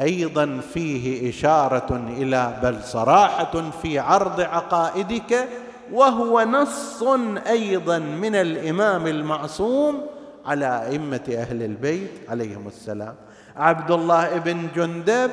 أيضا 0.00 0.60
فيه 0.74 1.30
إشارة 1.30 2.02
إلى 2.08 2.58
بل 2.62 2.82
صراحة 2.82 3.70
في 3.82 3.98
عرض 3.98 4.40
عقائدك 4.40 5.48
وهو 5.92 6.40
نص 6.40 7.02
أيضا 7.46 7.98
من 7.98 8.34
الإمام 8.34 9.06
المعصوم 9.06 10.06
على 10.46 10.86
أئمة 10.86 11.20
أهل 11.28 11.62
البيت 11.62 12.10
عليهم 12.28 12.66
السلام. 12.66 13.14
عبد 13.56 13.90
الله 13.90 14.38
بن 14.38 14.68
جندب 14.76 15.30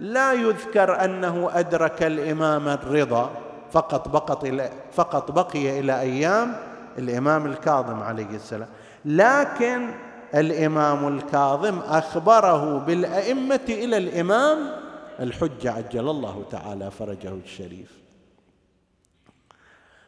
لا 0.00 0.32
يذكر 0.32 1.04
أنه 1.04 1.50
أدرك 1.54 2.02
الإمام 2.02 2.68
الرضا 2.68 3.30
فقط 3.72 4.08
بقت 4.08 4.70
فقط 4.92 5.30
بقي 5.30 5.80
إلى 5.80 6.00
أيام 6.00 6.56
الإمام 6.98 7.46
الكاظم 7.46 8.02
عليه 8.02 8.30
السلام. 8.34 8.68
لكن 9.04 9.88
الإمام 10.36 11.08
الكاظم 11.08 11.78
أخبره 11.78 12.78
بالأئمة 12.78 13.60
إلى 13.68 13.96
الإمام 13.96 14.58
الحجه 15.20 15.72
عجل 15.72 16.08
الله 16.08 16.44
تعالى 16.50 16.90
فرجه 16.90 17.28
الشريف. 17.44 17.92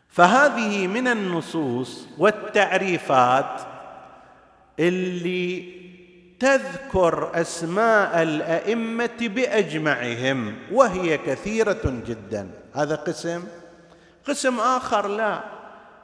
فهذه 0.09 0.87
من 0.87 1.09
النصوص 1.09 2.07
والتعريفات 2.19 3.61
اللي 4.79 5.79
تذكر 6.41 7.31
أسماء 7.35 8.23
الأئمة 8.23 9.19
بأجمعهم 9.21 10.57
وهي 10.73 11.19
كثيرة 11.19 12.03
جدا. 12.07 12.51
هذا 12.75 12.95
قسم؟ 12.95 13.45
قسم 14.29 14.61
آخر 14.61 15.09
لا. 15.09 15.58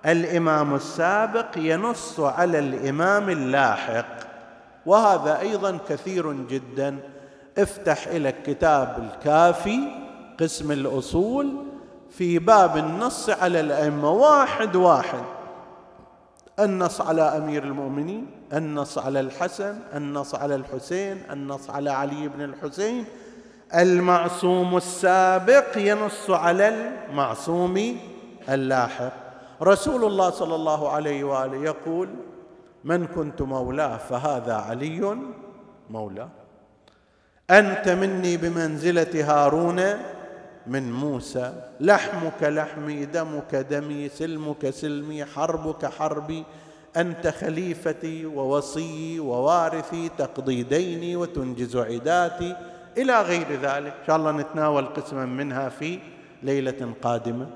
الإمام 0.06 0.74
السابق 0.74 1.46
ينص 1.56 2.20
على 2.20 2.58
الإمام 2.58 3.30
اللاحق 3.30 4.16
وهذا 4.86 5.40
أيضا 5.40 5.78
كثير 5.88 6.32
جدا. 6.32 6.98
افتح 7.58 8.08
لك 8.08 8.42
كتاب 8.42 8.98
الكافي 8.98 9.78
قسم 10.40 10.72
الأصول 10.72 11.56
في 12.10 12.38
باب 12.38 12.76
النص 12.76 13.30
على 13.30 13.60
الأئمة. 13.60 14.10
واحد 14.10 14.76
واحد. 14.76 15.22
النص 16.60 17.00
على 17.00 17.22
أمير 17.22 17.64
المؤمنين 17.64 18.26
النص 18.52 18.98
على 18.98 19.20
الحسن 19.20 19.78
النص 19.94 20.34
على 20.34 20.54
الحسين 20.54 21.22
النص 21.30 21.70
على 21.70 21.90
علي 21.90 22.28
بن 22.28 22.44
الحسين. 22.44 23.04
المعصوم 23.74 24.76
السابق 24.76 25.76
ينص 25.76 26.30
على 26.30 26.68
المعصوم 27.08 27.96
اللاحق. 28.48 29.23
رسول 29.62 30.04
الله 30.04 30.30
صلى 30.30 30.54
الله 30.54 30.88
عليه 30.88 31.24
وآله 31.24 31.56
يقول 31.56 32.08
من 32.84 33.06
كنت 33.06 33.42
مولاه 33.42 33.96
فهذا 33.96 34.54
علي 34.54 35.16
مولاه. 35.90 36.28
أنت 37.50 37.88
مني 37.88 38.36
بمنزلة 38.36 39.14
هارون 39.14 39.82
من 40.66 40.92
موسى. 40.92 41.52
لحمك 41.80 42.42
لحمي 42.42 43.04
دمك 43.04 43.54
دمي 43.54 44.08
سلمك 44.08 44.70
سلمي 44.70 45.24
حربك 45.24 45.86
حربي. 45.86 46.44
أنت 46.96 47.28
خليفتي 47.28 48.26
ووصيي 48.26 49.20
ووارثي 49.20 50.08
تقضي 50.18 50.62
ديني 50.62 51.16
وتنجز 51.16 51.76
عداتي. 51.76 52.56
إلى 52.98 53.22
غير 53.22 53.46
ذلك. 53.62 53.92
إن 54.00 54.06
شاء 54.06 54.16
الله 54.16 54.32
نتناول 54.32 54.86
قسما 54.86 55.26
منها 55.26 55.68
في 55.68 55.98
ليلة 56.42 56.92
قادمة. 57.02 57.46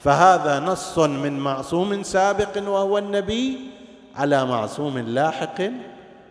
فهذا 0.00 0.60
نص 0.60 0.98
من 0.98 1.38
معصوم 1.38 2.02
سابق 2.02 2.68
وهو 2.68 2.98
النبي 2.98 3.70
على 4.16 4.44
معصوم 4.44 4.98
لاحق 4.98 5.62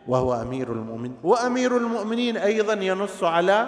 وهو 0.08 0.42
أمير 0.42 0.72
المؤمنين 0.72 1.18
وأمير 1.24 1.78
المؤمنين 1.78 2.38
أيضا 2.38 2.74
ينص 2.74 3.24
على 3.24 3.68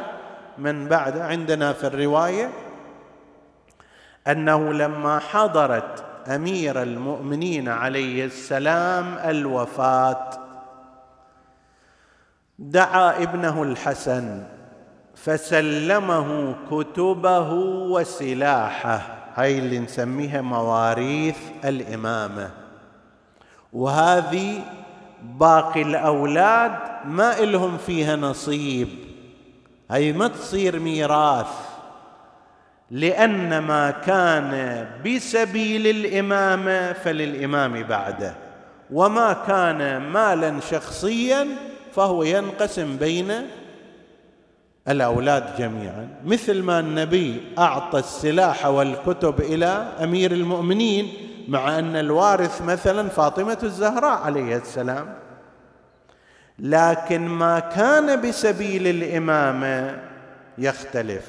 من 0.57 0.87
بعد. 0.87 1.17
عندنا 1.17 1.73
في 1.73 1.87
الرواية 1.87 2.49
أنه 4.27 4.73
لما 4.73 5.19
حضرت 5.19 6.03
أمير 6.27 6.81
المؤمنين 6.81 7.69
عليه 7.69 8.25
السلام 8.25 9.17
الوفاة 9.17 10.29
دعا 12.59 13.23
ابنه 13.23 13.63
الحسن 13.63 14.43
فسلمه 15.15 16.55
كتبه 16.71 17.53
وسلاحه. 17.93 19.20
هاي 19.35 19.59
اللي 19.59 19.79
نسميها 19.79 20.41
مواريث 20.41 21.37
الإمامة. 21.65 22.49
وهذه 23.73 24.61
باقي 25.23 25.81
الأولاد 25.81 26.71
ما 27.05 27.39
إلهم 27.39 27.77
فيها 27.77 28.15
نصيب. 28.15 28.89
هي 29.91 30.13
ما 30.13 30.27
تصير 30.27 30.79
ميراث. 30.79 31.71
لأن 32.91 33.59
ما 33.59 33.91
كان 33.91 34.85
بسبيل 35.05 35.87
الإمامة 35.87 36.93
فللإمام 36.93 37.83
بعده. 37.83 38.35
وما 38.91 39.33
كان 39.33 39.97
مالا 39.97 40.59
شخصيا 40.59 41.47
فهو 41.93 42.23
ينقسم 42.23 42.97
بين 42.97 43.31
الأولاد 44.87 45.57
جميعا. 45.57 46.09
مثل 46.25 46.61
ما 46.63 46.79
النبي 46.79 47.41
أعطى 47.57 47.99
السلاح 47.99 48.65
والكتب 48.65 49.39
إلى 49.39 49.67
أمير 50.03 50.31
المؤمنين 50.31 51.13
مع 51.47 51.79
أن 51.79 51.95
الوارث 51.95 52.61
مثلا 52.61 53.09
فاطمة 53.09 53.57
الزهراء 53.63 54.21
عليه 54.21 54.55
السلام. 54.57 55.13
لكن 56.59 57.27
ما 57.27 57.59
كان 57.59 58.21
بسبيل 58.21 58.87
الإمامة 58.87 60.01
يختلف. 60.57 61.25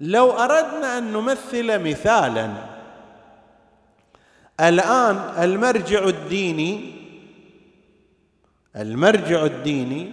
لو 0.00 0.30
أردنا 0.30 0.98
أن 0.98 1.12
نمثل 1.12 1.90
مثالا 1.90 2.50
الآن 4.60 5.16
المرجع 5.38 6.04
الديني 6.04 6.92
المرجع 8.76 9.44
الديني 9.44 10.12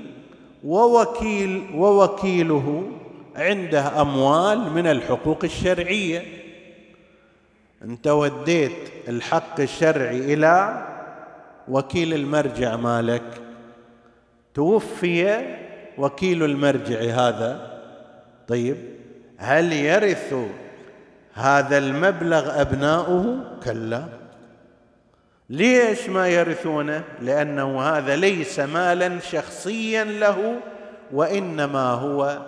ووكيل 0.67 1.69
ووكيله 1.75 2.83
عنده 3.35 4.01
أموال 4.01 4.71
من 4.71 4.87
الحقوق 4.87 5.43
الشرعية. 5.43 6.23
أنت 7.83 8.07
وديت 8.07 8.77
الحق 9.07 9.59
الشرعي 9.59 10.33
إلى 10.33 10.85
وكيل 11.67 12.13
المرجع 12.13 12.75
مالك. 12.75 13.41
توفي 14.53 15.45
وكيل 15.97 16.43
المرجع 16.43 16.99
هذا. 16.99 17.79
طيب 18.47 18.77
هل 19.37 19.73
يرث 19.73 20.35
هذا 21.33 21.77
المبلغ 21.77 22.61
أبناؤه؟ 22.61 23.43
كلا. 23.63 24.05
ليش 25.49 26.09
ما 26.09 26.27
يرثونه؟ 26.27 27.03
لأنه 27.21 27.81
هذا 27.81 28.15
ليس 28.15 28.59
مالا 28.59 29.19
شخصيا 29.19 30.03
له 30.03 30.55
وإنما 31.11 31.89
هو 31.91 32.41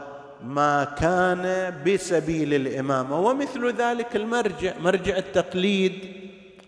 ما 0.43 0.83
كان 0.83 1.73
بسبيل 1.85 2.53
الإمامة. 2.53 3.19
ومثل 3.19 3.73
ذلك 3.73 4.15
المرجع 4.15 4.73
مرجع 4.79 5.17
التقليد 5.17 5.93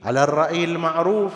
على 0.04 0.24
الرأي 0.24 0.63
المعروف. 0.63 1.34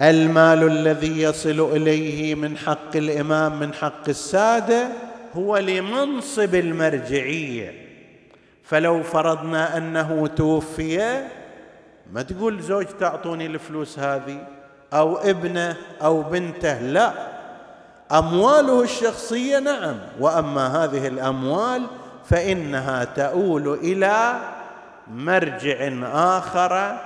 المال 0.00 0.62
الذي 0.62 1.22
يصل 1.22 1.72
إليه 1.76 2.34
من 2.34 2.56
حق 2.56 2.96
الإمام 2.96 3.60
من 3.60 3.74
حق 3.74 4.08
السادة 4.08 4.88
هو 5.34 5.56
لمنصب 5.56 6.54
المرجعية. 6.54 7.84
فلو 8.64 9.02
فرضنا 9.02 9.76
أنه 9.76 10.26
توفي 10.26 11.24
ما 12.14 12.22
تقول 12.22 12.60
زوج 12.60 12.86
تعطوني 12.86 13.46
الفلوس 13.46 13.98
هذه؟ 13.98 14.46
أو 14.92 15.16
ابنه 15.16 15.76
أو 16.02 16.22
بنته؟ 16.22 16.80
لا. 16.80 17.12
أمواله 18.12 18.82
الشخصية 18.82 19.58
نعم. 19.58 19.96
وأما 20.20 20.84
هذه 20.84 21.06
الأموال 21.08 21.82
فإنها 22.24 23.04
تؤول 23.04 23.68
إلى 23.68 24.34
مرجع 25.10 25.90
آخر 26.12 26.98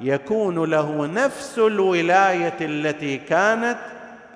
يكون 0.00 0.70
له 0.70 1.06
نفس 1.06 1.58
الولاية 1.58 2.56
التي 2.60 3.16
كانت 3.16 3.78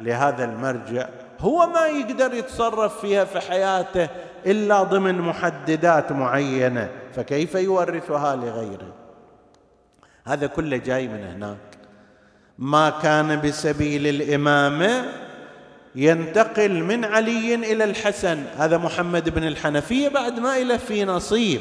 لهذا 0.01 0.45
المرجع. 0.45 1.07
هو 1.41 1.67
ما 1.67 1.87
يقدر 1.87 2.35
يتصرف 2.35 3.01
فيها 3.01 3.25
في 3.25 3.41
حياته 3.41 4.09
إلا 4.47 4.83
ضمن 4.83 5.19
محددات 5.19 6.13
معينة. 6.13 6.89
فكيف 7.17 7.55
يورثها 7.55 8.37
لغيره؟ 8.37 9.01
هذا 10.27 10.47
كله 10.47 10.77
جاي 10.77 11.09
من 11.09 11.25
هناك. 11.25 11.57
ما 12.59 12.91
كان 12.91 13.41
بسبيل 13.41 14.07
الامامه 14.07 15.05
ينتقل 15.95 16.85
من 16.85 17.05
علي 17.05 17.55
إلى 17.55 17.85
الحسن. 17.85 18.45
هذا 18.57 18.79
محمد 18.79 19.29
بن 19.29 19.47
الحنفيه 19.47 20.09
بعد 20.09 20.39
ما 20.39 20.59
إله 20.59 20.77
في 20.77 21.05
نصيب. 21.05 21.61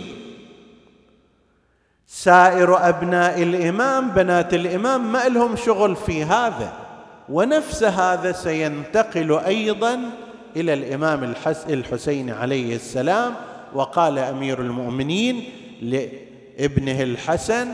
سائر 2.08 2.90
أبناء 2.90 3.44
الإمام 3.44 4.10
بنات 4.10 4.54
الإمام 4.54 5.12
ما 5.12 5.28
لهم 5.28 5.56
شغل 5.56 5.96
في 5.96 6.24
هذا. 6.24 6.74
ونفس 7.30 7.84
هذا 7.84 8.32
سينتقل 8.32 9.40
أيضا 9.40 10.00
إلى 10.56 10.74
الإمام 10.74 11.34
الحسين 11.70 12.30
عليه 12.30 12.76
السلام 12.76 13.36
وقال 13.74 14.20
أمير 14.20 14.62
المؤمنين 14.62 15.44
لابنه 15.82 17.04
الحسن 17.04 17.68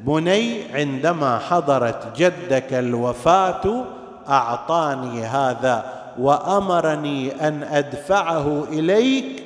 بني 0.00 0.72
عندما 0.72 1.38
حضرت 1.38 2.16
جدك 2.16 2.72
الوفاة 2.72 3.84
أعطاني 4.28 5.22
هذا 5.22 5.92
وأمرني 6.18 7.48
أن 7.48 7.62
أدفعه 7.62 8.64
إليك 8.64 9.42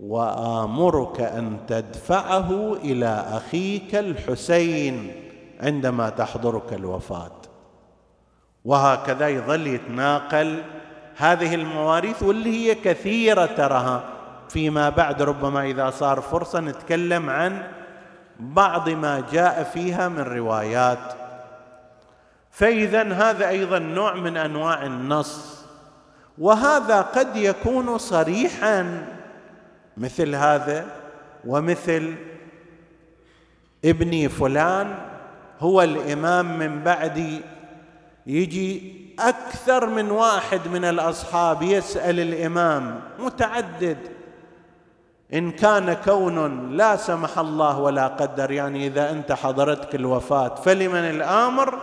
وآمرك 0.00 1.20
أن 1.20 1.56
تدفعه 1.68 2.76
إلى 2.84 3.24
أخيك 3.32 3.94
الحسين 3.94 5.12
عندما 5.60 6.08
تحضرك 6.08 6.72
الوفاة. 6.72 7.32
وهكذا 8.64 9.28
يظل 9.28 9.66
يتناقل 9.66 10.62
هذه 11.16 11.54
المواريث 11.54 12.22
واللي 12.22 12.50
هي 12.50 12.74
كثيرة 12.74 13.46
تراها. 13.46 14.04
فيما 14.48 14.88
بعد 14.88 15.22
ربما 15.22 15.64
إذا 15.64 15.90
صار 15.90 16.20
فرصة 16.20 16.60
نتكلم 16.60 17.30
عن 17.30 17.62
بعض 18.40 18.88
ما 18.88 19.24
جاء 19.32 19.62
فيها 19.62 20.08
من 20.08 20.20
روايات. 20.20 21.12
فاذا 22.50 23.12
هذا 23.12 23.48
أيضا 23.48 23.78
نوع 23.78 24.14
من 24.14 24.36
أنواع 24.36 24.86
النص. 24.86 25.64
وهذا 26.38 27.00
قد 27.00 27.36
يكون 27.36 27.98
صريحا 27.98 29.06
مثل 29.96 30.34
هذا 30.34 30.86
ومثل 31.44 32.14
ابني 33.84 34.28
فلان 34.28 34.94
هو 35.60 35.82
الإمام 35.82 36.58
من 36.58 36.82
بعدي 36.82 37.40
يجي 38.26 38.96
أكثر 39.18 39.86
من 39.86 40.10
واحد 40.10 40.68
من 40.68 40.84
الأصحاب 40.84 41.62
يسأل 41.62 42.20
الإمام 42.20 43.00
متعدد. 43.18 43.98
إن 45.34 45.50
كان 45.50 45.92
كون 45.92 46.70
لا 46.76 46.96
سمح 46.96 47.38
الله 47.38 47.78
ولا 47.78 48.06
قدر 48.06 48.50
يعني 48.50 48.86
إذا 48.86 49.10
أنت 49.10 49.32
حضرتك 49.32 49.94
الوفاة 49.94 50.54
فلمن 50.54 51.10
الآمر؟ 51.10 51.78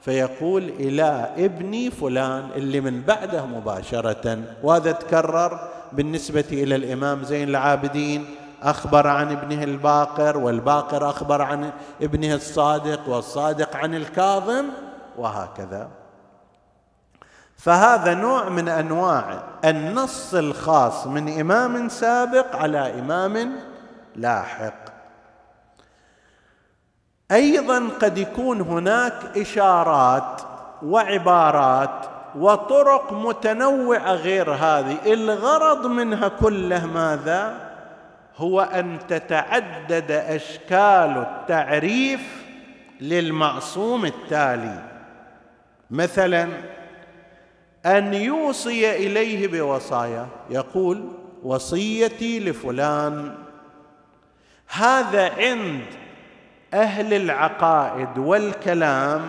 فيقول 0.00 0.62
إلى 0.62 1.30
ابني 1.36 1.90
فلان 1.90 2.48
اللي 2.56 2.80
من 2.80 3.02
بعده 3.02 3.46
مباشرة. 3.46 4.38
وهذا 4.62 4.92
تكرر 4.92 5.68
بالنسبة 5.92 6.44
إلى 6.52 6.76
الإمام 6.76 7.22
زين 7.22 7.48
العابدين. 7.48 8.26
أخبر 8.62 9.06
عن 9.06 9.32
ابنه 9.32 9.64
الباقر 9.64 10.38
والباقر 10.38 11.10
أخبر 11.10 11.42
عن 11.42 11.70
ابنه 12.02 12.34
الصادق 12.34 13.08
والصادق 13.08 13.76
عن 13.76 13.94
الكاظم 13.94 14.64
وهكذا. 15.18 15.88
فهذا 17.56 18.14
نوع 18.14 18.48
من 18.48 18.68
أنواع 18.68 19.42
النص 19.64 20.34
الخاص 20.34 21.06
من 21.06 21.40
إمام 21.40 21.88
سابق 21.88 22.56
على 22.56 23.00
إمام 23.00 23.56
لاحق. 24.16 24.74
أيضا 27.32 27.88
قد 28.02 28.18
يكون 28.18 28.60
هناك 28.60 29.14
إشارات 29.36 30.42
وعبارات 30.82 32.06
وطرق 32.34 33.12
متنوعة 33.12 34.12
غير 34.12 34.50
هذه. 34.50 35.12
الغرض 35.12 35.86
منها 35.86 36.28
كله 36.28 36.86
ماذا؟ 36.86 37.54
هو 38.36 38.60
أن 38.60 38.98
تتعدد 39.08 40.10
أشكال 40.10 41.26
التعريف 41.26 42.44
للمعصوم 43.00 44.04
التالي. 44.04 44.82
مثلا 45.90 46.48
أن 47.86 48.14
يوصي 48.14 48.96
إليه 48.96 49.48
بوصايا. 49.48 50.26
يقول 50.50 51.08
وصيتي 51.42 52.40
لفلان. 52.40 53.34
هذا 54.68 55.32
عند 55.34 55.84
أهل 56.74 57.14
العقائد 57.14 58.18
والكلام 58.18 59.22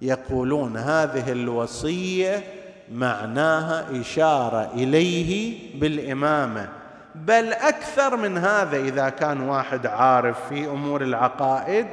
يقولون 0.00 0.76
هذه 0.76 1.32
الوصية 1.32 2.44
معناها 2.92 4.00
إشارة 4.00 4.70
إليه 4.74 5.58
بالإمامة. 5.80 6.68
بل 7.14 7.52
أكثر 7.52 8.16
من 8.16 8.38
هذا 8.38 8.76
إذا 8.76 9.08
كان 9.08 9.40
واحد 9.40 9.86
عارف 9.86 10.48
في 10.48 10.66
أمور 10.66 11.02
العقائد 11.02 11.86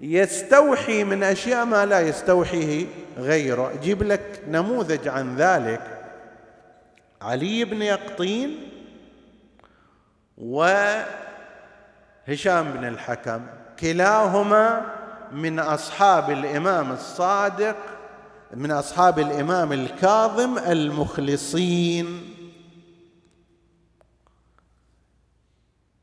يستوحي 0.00 1.04
من 1.04 1.22
أشياء 1.22 1.64
ما 1.64 1.86
لا 1.86 2.00
يستوحيه 2.00 2.86
غيره. 3.18 3.72
أجيب 3.74 4.02
لك 4.02 4.42
نموذج 4.48 5.08
عن 5.08 5.36
ذلك. 5.36 5.80
علي 7.22 7.64
بن 7.64 7.82
يقطين 7.82 8.68
وهشام 10.38 11.04
بن 12.72 12.84
الحكم. 12.84 13.46
كلاهما 13.80 14.86
من 15.32 15.58
أصحاب 15.58 16.30
الإمام 16.30 16.92
الصادق 16.92 17.76
من 18.54 18.70
أصحاب 18.70 19.18
الإمام 19.18 19.72
الكاظم 19.72 20.58
المخلصين. 20.58 22.35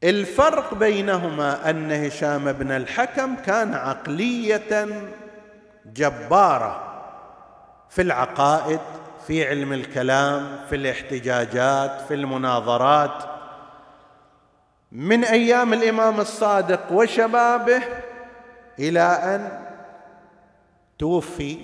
الفرق 0.04 0.74
بينهما 0.74 1.70
أن 1.70 1.92
هشام 1.92 2.52
بن 2.52 2.72
الحكم 2.72 3.36
كان 3.36 3.74
عقلية 3.74 4.88
جبارة 5.86 6.94
في 7.89 8.02
العقائد 8.02 8.80
في 9.28 9.48
علم 9.48 9.74
الكلام 9.74 10.60
في 10.70 10.76
الاحتجاجات 10.76 12.02
في 12.02 12.13
المناظرات. 12.13 13.24
من 14.92 15.24
أيام 15.24 15.74
الإمام 15.74 16.20
الصادق 16.20 16.92
وشبابه 16.92 17.84
إلى 18.80 19.02
أن 19.02 19.66
توفي 21.00 21.58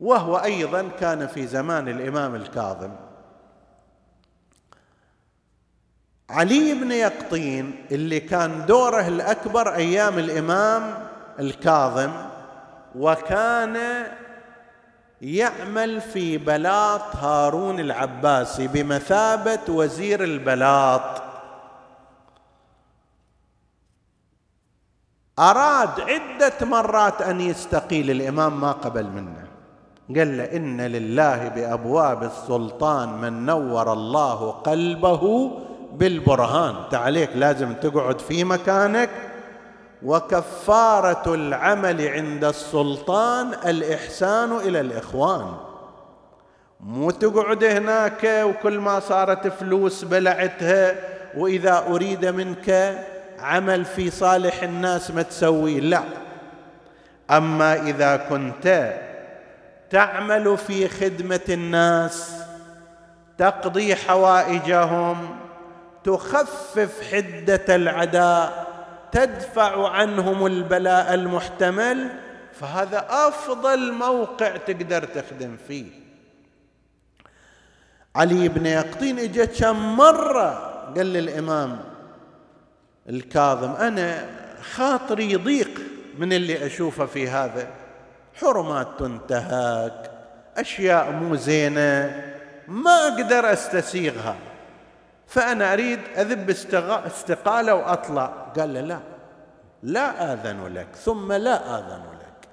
وهو 0.00 0.36
أيضا 0.36 0.88
كان 1.00 1.26
في 1.26 1.46
زمان 1.46 1.88
الإمام 1.88 2.34
الكاظم. 2.34 2.90
علي 6.30 6.74
بن 6.74 6.92
يقطين 6.92 7.74
اللي 7.90 8.20
كان 8.20 8.66
دوره 8.66 9.08
الأكبر 9.08 9.74
أيام 9.74 10.18
الإمام 10.18 10.94
الكاظم 11.38 12.10
وكان 12.94 14.06
يعمل 15.22 16.00
في 16.00 16.38
بلاط 16.38 17.16
هارون 17.16 17.80
العباسي 17.80 18.68
بمثابة 18.68 19.60
وزير 19.68 20.24
البلاط. 20.24 21.22
أراد 25.38 26.00
عدة 26.00 26.66
مرات 26.66 27.22
أن 27.22 27.40
يستقيل 27.40 28.10
الإمام 28.10 28.60
ما 28.60 28.72
قبل 28.72 29.06
منه. 29.06 29.46
قال 30.16 30.38
له 30.38 30.44
إن 30.44 30.80
لله 30.80 31.48
بأبواب 31.48 32.22
السلطان 32.22 33.08
من 33.08 33.46
نور 33.46 33.92
الله 33.92 34.50
قلبه 34.50 35.50
بالبرهان. 35.92 36.74
تعليك 36.90 37.30
لازم 37.34 37.74
تقعد 37.74 38.20
في 38.20 38.44
مكانك. 38.44 39.10
وكفارة 40.02 41.34
العمل 41.34 42.08
عند 42.08 42.44
السلطان 42.44 43.52
الإحسان 43.66 44.56
إلى 44.56 44.80
الإخوان. 44.80 45.54
مو 46.80 47.10
تقعد 47.10 47.64
هناك 47.64 48.24
وكل 48.24 48.78
ما 48.78 49.00
صارت 49.00 49.48
فلوس 49.48 50.04
بلعتها 50.04 50.94
وإذا 51.36 51.84
أريد 51.88 52.26
منك 52.26 52.98
عمل 53.38 53.84
في 53.84 54.10
صالح 54.10 54.62
الناس 54.62 55.10
ما 55.10 55.22
تسوي. 55.22 55.80
لا. 55.80 56.02
أما 57.30 57.74
إذا 57.74 58.16
كنت 58.16 58.94
تعمل 59.90 60.58
في 60.58 60.88
خدمة 60.88 61.40
الناس 61.48 62.32
تقضي 63.38 63.96
حوائجهم 63.96 65.39
تخفف 66.04 67.12
حدة 67.12 67.76
العداء 67.76 68.70
تدفع 69.12 69.88
عنهم 69.88 70.46
البلاء 70.46 71.14
المحتمل 71.14 72.08
فهذا 72.60 73.06
أفضل 73.10 73.92
موقع 73.92 74.56
تقدر 74.56 75.04
تخدم 75.04 75.56
فيه. 75.68 75.86
علي 78.16 78.48
بن 78.48 78.66
يقطين 78.66 79.18
اجت 79.18 79.62
كم 79.62 79.96
مرة 79.96 80.50
قال 80.96 81.06
للإمام 81.06 81.80
الكاظم 83.08 83.72
أنا 83.72 84.26
خاطري 84.74 85.32
يضيق 85.32 85.80
من 86.18 86.32
اللي 86.32 86.66
أشوفه 86.66 87.06
في 87.06 87.28
هذا. 87.28 87.68
حرمات 88.40 88.88
تنتهك 88.98 90.10
أشياء 90.56 91.10
مو 91.10 91.36
زينة 91.36 92.22
ما 92.68 93.08
أقدر 93.08 93.52
أستسيغها. 93.52 94.36
فأنا 95.30 95.72
أريد 95.72 96.00
أذب 96.16 96.50
استقالة 97.06 97.74
وأطلع. 97.74 98.26
قال 98.26 98.74
له 98.74 98.80
لا. 98.80 99.00
لا 99.82 100.32
آذن 100.32 100.66
لك 100.66 100.88
ثم 100.94 101.32
لا 101.32 101.78
آذن 101.78 102.04
لك. 102.20 102.48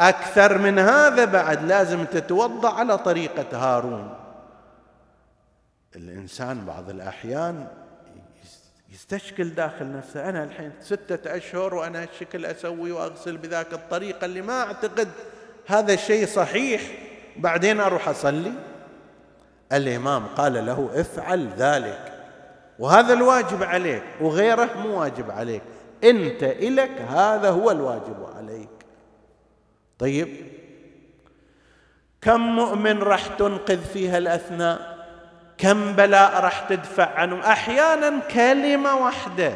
أكثر 0.00 0.58
من 0.58 0.78
هذا 0.78 1.24
بعد 1.24 1.64
لازم 1.64 2.04
تتوضأ 2.04 2.72
على 2.72 2.98
طريقة 2.98 3.46
هارون. 3.52 4.14
الإنسان 5.96 6.64
بعض 6.64 6.90
الأحيان 6.90 7.66
يستشكل 8.92 9.50
داخل 9.50 9.92
نفسه 9.92 10.28
أنا 10.28 10.44
الحين 10.44 10.72
ستة 10.80 11.36
أشهر 11.36 11.74
وأنا 11.74 12.02
هالشكل 12.02 12.46
أسوي 12.46 12.92
وأغسل 12.92 13.36
بذاك 13.36 13.72
الطريقة 13.72 14.24
اللي 14.24 14.42
ما 14.42 14.62
أعتقد 14.62 15.08
هذا 15.66 15.94
الشيء 15.94 16.26
صحيح 16.26 16.82
بعدين 17.36 17.80
أروح 17.80 18.08
أصلي. 18.08 18.52
الإمام 19.72 20.26
قال 20.26 20.66
له 20.66 20.90
افعل 20.94 21.48
ذلك. 21.58 22.12
وهذا 22.78 23.12
الواجب 23.12 23.62
عليك 23.62 24.02
وغيره 24.20 24.68
مو 24.82 25.00
واجب 25.00 25.30
عليك. 25.30 25.62
انت 26.04 26.42
إلك 26.42 27.00
هذا 27.10 27.50
هو 27.50 27.70
الواجب 27.70 28.26
عليك. 28.36 28.68
طيب. 29.98 30.28
كم 32.22 32.40
مؤمن 32.40 33.02
راح 33.02 33.26
تنقذ 33.26 33.84
فيها 33.84 34.18
الأثناء؟ 34.18 35.06
كم 35.58 35.92
بلاء 35.92 36.40
راح 36.40 36.60
تدفع 36.60 37.14
عنه 37.14 37.52
أحيانا 37.52 38.20
كلمة 38.20 39.04
واحدة. 39.04 39.52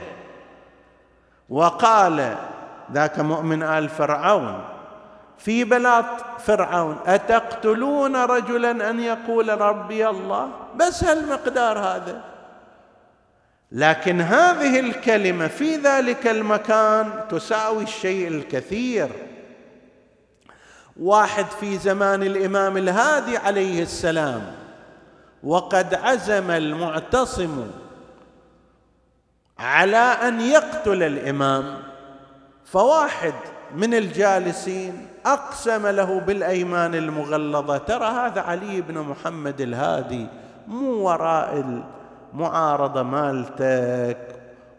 وقال 1.49 2.37
ذاك 2.93 3.21
مؤمن 3.21 3.63
آل 3.63 3.89
فرعون 3.89 4.74
في 5.45 5.65
بلاط 5.65 6.41
فرعون 6.41 6.99
أتقتلون 7.07 8.17
رجلا 8.17 8.91
أن 8.91 9.01
يقول 9.01 9.61
ربي 9.61 10.09
الله؟ 10.09 10.51
بس 10.77 11.05
هالمقدار 11.05 11.79
هذا. 11.79 12.25
لكن 13.73 14.21
هذه 14.21 14.81
الكلمة 14.81 15.47
في 15.47 15.77
ذلك 15.77 16.27
المكان 16.27 17.11
تساوي 17.31 17.83
الشيء 17.83 18.29
الكثير. 18.29 19.09
واحد 21.01 21.47
في 21.47 21.79
زمان 21.79 22.23
الإمام 22.23 22.77
الهادي 22.77 23.37
عليه 23.37 23.83
السلام 23.83 24.53
وقد 25.43 25.95
عزم 25.95 26.51
المعتصم 26.51 27.71
على 29.59 29.97
أن 29.97 30.41
يقتل 30.41 31.03
الإمام 31.03 31.83
فواحد 32.65 33.35
من 33.77 33.95
الجالسين 33.95 35.14
أقسم 35.27 35.87
له 35.87 36.21
بالأيمان 36.21 36.95
المغلظة. 36.95 37.79
ترى 37.79 38.07
هذا 38.07 38.41
علي 38.41 38.81
بن 38.81 38.99
محمد 38.99 39.61
الهادي 39.61 40.27
مو 40.69 40.91
وراء 40.93 41.83
المعارضه 42.35 43.03
مالتك 43.03 44.19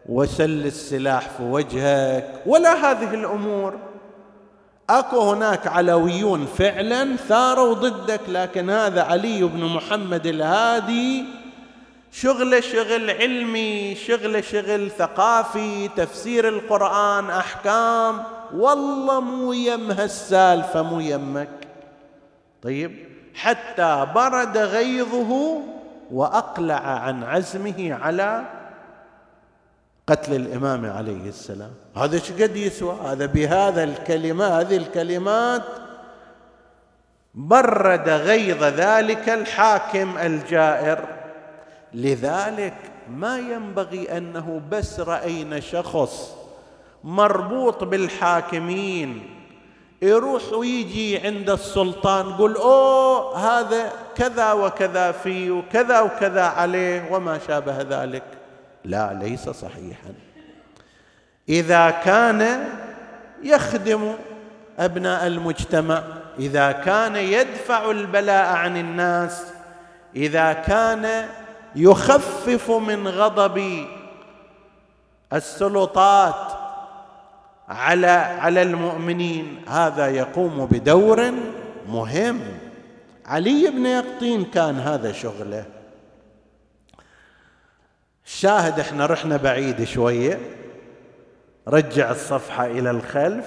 وسل 0.08 0.66
السلاح 0.66 1.28
في 1.28 1.42
وجهك 1.42 2.42
ولا 2.46 2.90
هذه 2.90 3.14
الأمور. 3.14 3.74
أكو 4.90 5.20
هناك 5.20 5.66
علويون 5.66 6.46
فعلا 6.46 7.16
ثاروا 7.16 7.74
ضدك 7.74 8.20
لكن 8.28 8.70
هذا 8.70 9.02
علي 9.02 9.42
بن 9.42 9.64
محمد 9.64 10.26
الهادي 10.26 11.24
شغله 12.12 12.60
شغل 12.60 13.10
علمي 13.10 13.94
شغله 13.94 14.40
شغل 14.40 14.90
ثقافي 14.90 15.88
تفسير 15.88 16.48
القرآن 16.48 17.30
أحكام. 17.30 18.22
والله 18.54 19.20
مو 19.20 19.52
يم 19.52 19.90
هالسالفة 19.90 20.82
مو 20.82 21.00
يمك. 21.00 21.48
طيب 22.62 23.08
حتى 23.34 24.06
برد 24.14 24.58
غيظه 24.58 25.60
وأقلع 26.10 26.80
عن 26.80 27.24
عزمه 27.24 27.98
على 28.02 28.44
قتل 30.06 30.34
الإمام 30.34 30.90
عليه 30.90 31.28
السلام. 31.28 31.70
هذا 31.96 32.14
إيش 32.14 32.32
قد 32.32 32.56
يسوى؟ 32.56 32.96
هذا 33.04 33.26
بهذا 33.26 33.84
الكلمة 33.84 34.60
هذه 34.60 34.76
الكلمات 34.76 35.62
برد 37.34 38.08
غيظ 38.08 38.64
ذلك 38.64 39.28
الحاكم 39.28 40.18
الجائر. 40.18 41.04
لذلك 41.94 42.74
ما 43.10 43.38
ينبغي 43.38 44.16
أنه 44.16 44.60
بس 44.70 45.00
رأينا 45.00 45.60
شخص 45.60 46.34
مربوط 47.04 47.84
بالحاكمين. 47.84 49.30
يروح 50.02 50.52
ويجي 50.52 51.18
عند 51.18 51.50
السلطان 51.50 52.30
يقول 52.30 52.54
أوه 52.56 53.38
هذا 53.38 53.92
كذا 54.16 54.52
وكذا 54.52 55.12
فيه 55.12 55.50
وكذا 55.50 56.00
وكذا 56.00 56.42
عليه 56.42 57.12
وما 57.12 57.38
شابه 57.46 57.76
ذلك. 57.82 58.24
لا 58.84 59.12
ليس 59.22 59.48
صحيحا. 59.48 60.14
إذا 61.48 61.90
كان 61.90 62.68
يخدم 63.42 64.14
أبناء 64.78 65.26
المجتمع 65.26 66.02
إذا 66.38 66.72
كان 66.72 67.16
يدفع 67.16 67.90
البلاء 67.90 68.46
عن 68.46 68.76
الناس 68.76 69.44
إذا 70.16 70.52
كان 70.52 71.28
يخفف 71.76 72.70
من 72.70 73.08
غضب 73.08 73.86
السلطات 75.32 76.52
على 77.68 78.06
على 78.40 78.62
المؤمنين. 78.62 79.62
هذا 79.68 80.08
يقوم 80.08 80.66
بدور 80.66 81.32
مهم. 81.88 82.40
علي 83.26 83.70
بن 83.70 83.86
يقطين 83.86 84.44
كان 84.44 84.74
هذا 84.74 85.12
شغله. 85.12 85.64
الشاهد 88.26 88.80
إحنا 88.80 89.06
رحنا 89.06 89.36
بعيد 89.36 89.84
شوية 89.84 90.38
رجع 91.68 92.10
الصفحة 92.10 92.66
إلى 92.66 92.90
الخلف. 92.90 93.46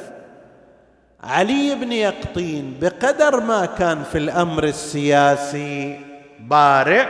علي 1.24 1.76
بن 1.76 1.92
يقطين 1.92 2.78
بقدر 2.82 3.40
ما 3.40 3.66
كان 3.66 4.04
في 4.04 4.18
الأمر 4.18 4.64
السياسي 4.64 6.00
بارع 6.40 7.10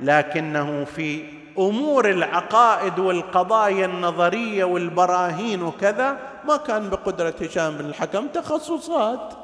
لكنه 0.00 0.84
في 0.84 1.24
أمور 1.58 2.10
العقائد 2.10 2.98
والقضايا 2.98 3.86
النظرية 3.86 4.64
والبراهين 4.64 5.62
وكذا 5.62 6.16
ما 6.44 6.56
كان 6.56 6.90
بقدرة 6.90 7.34
هشام 7.40 7.76
بن 7.76 7.84
الحكم 7.84 8.28
تخصصات. 8.28 9.34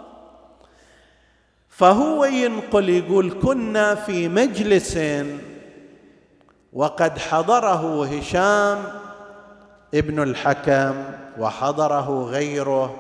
فهو 1.68 2.24
ينقل 2.24 2.88
يقول 2.88 3.38
كنا 3.42 3.94
في 3.94 4.28
مجلس 4.28 4.98
وقد 6.72 7.18
حضره 7.18 8.06
هشام 8.06 8.84
ابن 9.94 10.22
الحكم 10.22 11.04
وحضره 11.38 12.24
غيره. 12.30 12.96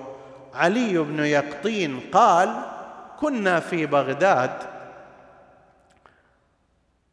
علي 0.54 0.98
بن 0.98 1.24
يقطين 1.24 2.00
قال 2.12 2.54
كنا 3.20 3.60
في 3.60 3.86
بغداد. 3.86 4.50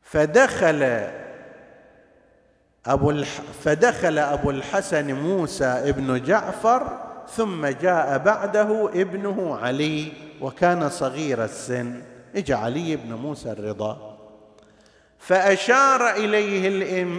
فدخل 0.01 1.07
أبو 2.87 3.09
الح... 3.09 3.41
فدخل 3.63 4.19
أبو 4.19 4.49
الحسن 4.49 5.13
موسى 5.13 5.65
ابن 5.65 6.23
جعفر 6.23 6.97
ثم 7.29 7.65
جاء 7.65 8.17
بعده 8.17 8.89
ابنه 8.93 9.55
علي 9.55 10.11
وكان 10.41 10.89
صغير 10.89 11.43
السن. 11.43 12.01
اجى 12.35 12.53
علي 12.53 12.95
بن 12.95 13.13
موسى 13.13 13.51
الرضا. 13.51 14.17
فأشار 15.19 16.09
إليه 16.09 16.67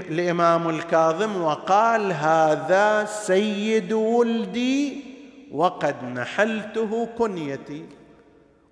الإمام 0.09 0.71
الكاظم 0.71 1.43
وقال 1.43 2.13
هذا 2.13 3.05
سيد 3.05 3.93
ولدي 3.93 5.05
وقد 5.53 6.05
نحلته 6.05 7.09
كنيتي. 7.19 7.85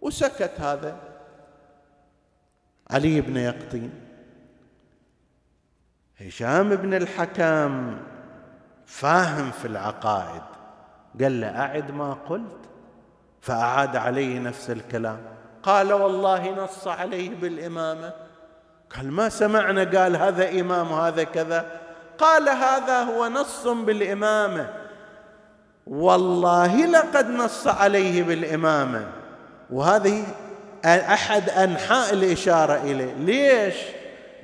وسكت 0.00 0.60
هذا. 0.60 0.96
علي 2.90 3.20
بن 3.20 3.36
يقطين. 3.36 4.03
هشام 6.20 6.68
بن 6.68 6.94
الحكم 6.94 7.96
فاهم 8.86 9.50
في 9.50 9.68
العقائد. 9.68 10.42
قال 11.20 11.40
له 11.40 11.60
أعد 11.60 11.90
ما 11.90 12.16
قلت. 12.28 12.58
فأعاد 13.40 13.96
عليه 13.96 14.38
نفس 14.38 14.70
الكلام. 14.70 15.18
قال 15.62 15.92
والله 15.92 16.50
نص 16.50 16.88
عليه 16.88 17.30
بالإمامة. 17.34 18.12
قال 18.96 19.12
ما 19.12 19.28
سمعنا؟ 19.28 19.84
قال 19.84 20.16
هذا 20.16 20.60
إمام 20.60 20.92
وهذا 20.92 21.24
كذا. 21.24 21.80
قال 22.18 22.48
هذا 22.48 23.02
هو 23.02 23.28
نص 23.28 23.66
بالإمامة. 23.66 24.70
والله 25.86 26.86
لقد 26.86 27.30
نص 27.30 27.66
عليه 27.66 28.22
بالإمامة. 28.22 29.06
وهذه 29.70 30.24
أحد 30.84 31.50
أنحاء 31.50 32.12
الإشارة 32.14 32.74
إليه. 32.74 33.14
ليش؟ 33.14 33.74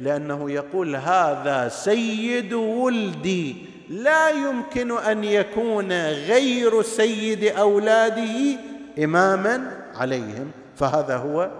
لأنه 0.00 0.50
يقول 0.50 0.96
هذا 0.96 1.68
سيد 1.68 2.52
ولدي 2.52 3.56
لا 3.88 4.30
يمكن 4.30 4.98
أن 4.98 5.24
يكون 5.24 5.92
غير 6.08 6.82
سيد 6.82 7.44
أولاده 7.44 8.58
إماما 9.04 9.70
عليهم 9.94 10.50
فهذا 10.76 11.16
هو 11.16 11.50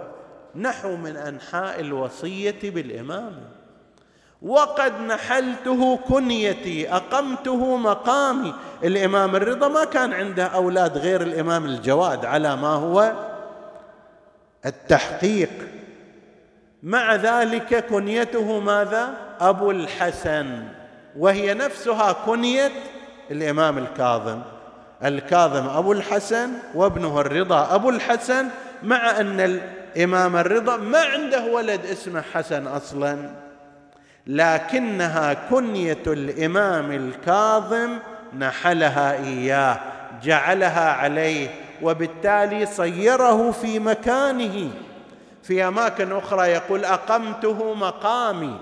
نحو 0.55 0.95
من 0.95 1.17
أنحاء 1.17 1.79
الوصية 1.79 2.59
بالامامه 2.63 3.41
وقد 4.41 5.01
نحلته 5.01 5.97
كنيتي 5.97 6.93
أقمته 6.93 7.77
مقامي. 7.77 8.53
الإمام 8.83 9.35
الرضا 9.35 9.67
ما 9.67 9.85
كان 9.85 10.13
عنده 10.13 10.45
أولاد 10.45 10.97
غير 10.97 11.21
الإمام 11.21 11.65
الجواد 11.65 12.25
على 12.25 12.55
ما 12.55 12.67
هو 12.67 13.13
التحقيق. 14.65 15.49
مع 16.83 17.15
ذلك 17.15 17.85
كنيته 17.85 18.59
ماذا؟ 18.59 19.13
أبو 19.39 19.71
الحسن. 19.71 20.63
وهي 21.17 21.53
نفسها 21.53 22.11
كنيه 22.11 22.71
الإمام 23.31 23.77
الكاظم. 23.77 24.41
الكاظم 25.03 25.69
أبو 25.69 25.91
الحسن 25.91 26.49
وابنه 26.75 27.21
الرضا 27.21 27.75
أبو 27.75 27.89
الحسن 27.89 28.47
مع 28.83 29.19
أن 29.19 29.39
الإمام 29.95 30.35
الرضا 30.35 30.77
ما 30.77 30.99
عنده 30.99 31.45
ولد 31.45 31.85
اسمه 31.85 32.23
حسن 32.33 32.67
أصلا. 32.67 33.29
لكنها 34.27 35.33
كنية 35.33 36.03
الإمام 36.07 36.91
الكاظم 36.91 37.97
نحلها 38.39 39.13
إياه 39.13 39.79
جعلها 40.23 40.91
عليه 40.91 41.47
وبالتالي 41.81 42.65
صيره 42.65 43.51
في 43.51 43.79
مكانه. 43.79 44.71
في 45.43 45.67
أماكن 45.67 46.11
أخرى 46.11 46.47
يقول 46.47 46.85
أقمته 46.85 47.73
مقامي. 47.73 48.59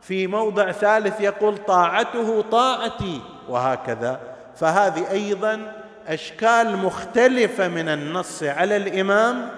في 0.00 0.26
موضع 0.26 0.72
ثالث 0.72 1.20
يقول 1.20 1.58
طاعته 1.58 2.44
طاعتي 2.50 3.20
وهكذا. 3.48 4.20
فهذه 4.56 5.10
أيضا 5.10 5.72
أشكال 6.08 6.76
مختلفة 6.76 7.68
من 7.68 7.88
النص 7.88 8.42
على 8.42 8.76
الإمام 8.76 9.48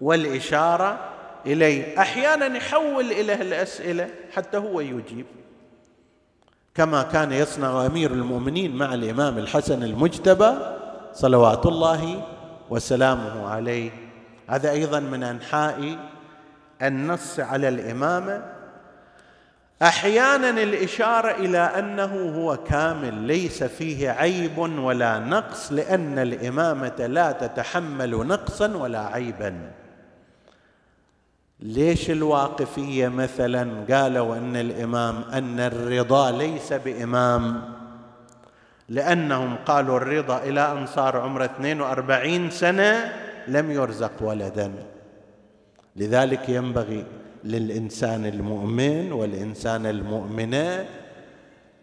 والإشارة 0.00 0.98
إليه. 1.46 2.00
أحيانا 2.00 2.56
يحول 2.56 3.04
اليه 3.04 3.42
الأسئلة 3.42 4.08
حتى 4.32 4.56
هو 4.56 4.80
يجيب. 4.80 5.26
كما 6.74 7.02
كان 7.02 7.32
يصنع 7.32 7.86
أمير 7.86 8.10
المؤمنين 8.10 8.76
مع 8.76 8.94
الإمام 8.94 9.38
الحسن 9.38 9.82
المجتبى 9.82 10.50
صلوات 11.12 11.66
الله 11.66 12.22
وسلامه 12.70 13.48
عليه. 13.48 14.07
هذا 14.48 14.70
أيضا 14.70 15.00
من 15.00 15.22
أنحاء 15.22 15.98
النص 16.82 17.40
على 17.40 17.68
الإمامة. 17.68 18.42
أحيانا 19.82 20.50
الإشارة 20.50 21.30
إلى 21.30 21.58
أنه 21.58 22.32
هو 22.36 22.56
كامل 22.56 23.14
ليس 23.14 23.64
فيه 23.64 24.10
عيب 24.10 24.58
ولا 24.58 25.18
نقص 25.18 25.72
لأن 25.72 26.18
الإمامة 26.18 27.06
لا 27.06 27.32
تتحمل 27.32 28.10
نقصا 28.10 28.76
ولا 28.76 29.06
عيبا. 29.06 29.70
ليش 31.60 32.10
الواقفية 32.10 33.08
مثلا 33.08 33.84
قالوا 33.90 34.36
أن 34.36 34.56
الإمام 34.56 35.24
أن 35.32 35.60
الرضا 35.60 36.30
ليس 36.30 36.72
بإمام؟ 36.72 37.74
لأنهم 38.88 39.56
قالوا 39.66 39.96
الرضا 39.96 40.38
إلى 40.38 40.72
ان 40.72 40.86
صار 40.86 41.16
عمره 41.16 41.44
42 41.44 42.50
سنة 42.50 43.12
لم 43.48 43.70
يرزق 43.70 44.12
ولدا. 44.20 44.72
لذلك 45.96 46.48
ينبغي 46.48 47.04
للإنسان 47.44 48.26
المؤمن 48.26 49.12
والإنسان 49.12 49.86
المؤمنة 49.86 50.86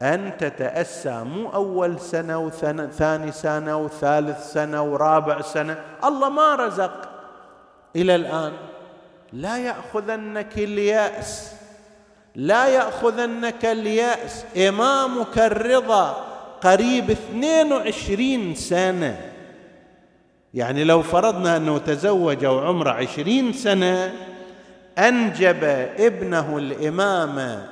أن 0.01 0.37
تتأسى 0.37 1.23
مو 1.23 1.49
أول 1.49 1.99
سنة 1.99 2.39
وثاني 2.39 3.31
سنة 3.31 3.77
وثالث 3.77 4.53
سنة 4.53 4.83
ورابع 4.83 5.41
سنة. 5.41 5.77
الله 6.03 6.29
ما 6.29 6.55
رزق 6.55 7.09
إلى 7.95 8.15
الآن. 8.15 8.53
لا 9.33 9.57
يأخذنك 9.57 10.57
اليأس. 10.57 11.51
لا 12.35 12.67
يأخذنك 12.67 13.65
اليأس. 13.65 14.45
إمامك 14.57 15.39
الرضا 15.39 16.25
قريب 16.61 17.09
22 17.09 18.55
سنة. 18.55 19.34
يعني 20.55 20.83
لو 20.83 21.01
فرضنا 21.01 21.57
أنه 21.57 21.77
تزوج 21.77 22.45
وعمره 22.45 22.89
عشرين 22.91 23.53
سنة 23.53 24.13
أنجب 24.97 25.63
ابنه 25.99 26.57
الإمام 26.57 27.65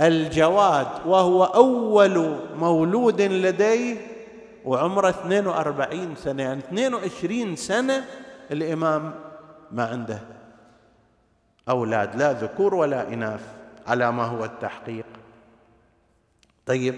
الجواد 0.00 0.86
وهو 1.06 1.44
أول 1.44 2.36
مولود 2.56 3.22
لديه 3.22 3.96
وعمره 4.64 5.08
42 5.08 6.16
سنة 6.16 6.42
يعني 6.42 6.58
22 6.58 7.56
سنة 7.56 8.04
الإمام 8.50 9.14
ما 9.72 9.84
عنده 9.84 10.20
أولاد 11.68 12.16
لا 12.16 12.32
ذكور 12.32 12.74
ولا 12.74 13.08
إناث 13.08 13.40
على 13.86 14.12
ما 14.12 14.24
هو 14.24 14.44
التحقيق. 14.44 15.06
طيب 16.66 16.94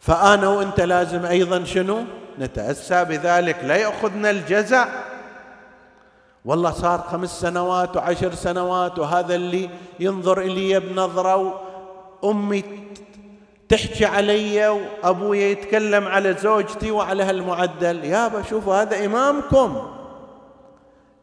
فأنا 0.00 0.48
وأنت 0.48 0.80
لازم 0.80 1.24
أيضا 1.24 1.64
شنو؟ 1.64 2.04
نتأسى 2.40 3.04
بذلك 3.04 3.56
لا 3.64 3.76
يأخذنا 3.76 4.30
الجزع. 4.30 4.86
والله 6.44 6.70
صار 6.70 6.98
خمس 6.98 7.40
سنوات 7.40 7.96
وعشر 7.96 8.34
سنوات 8.34 8.98
وهذا 8.98 9.34
اللي 9.34 9.70
ينظر 10.00 10.40
إلي 10.40 10.80
بنظره 10.80 11.60
وأمي 12.22 12.64
تحكي 13.68 14.04
علي 14.04 14.68
وابويا 14.68 15.48
يتكلم 15.48 16.08
على 16.08 16.32
زوجتي 16.32 16.90
وعلى 16.90 17.22
هالمعدل. 17.22 18.04
يابا 18.04 18.42
شوفوا 18.42 18.82
هذا 18.82 19.04
إمامكم. 19.04 19.90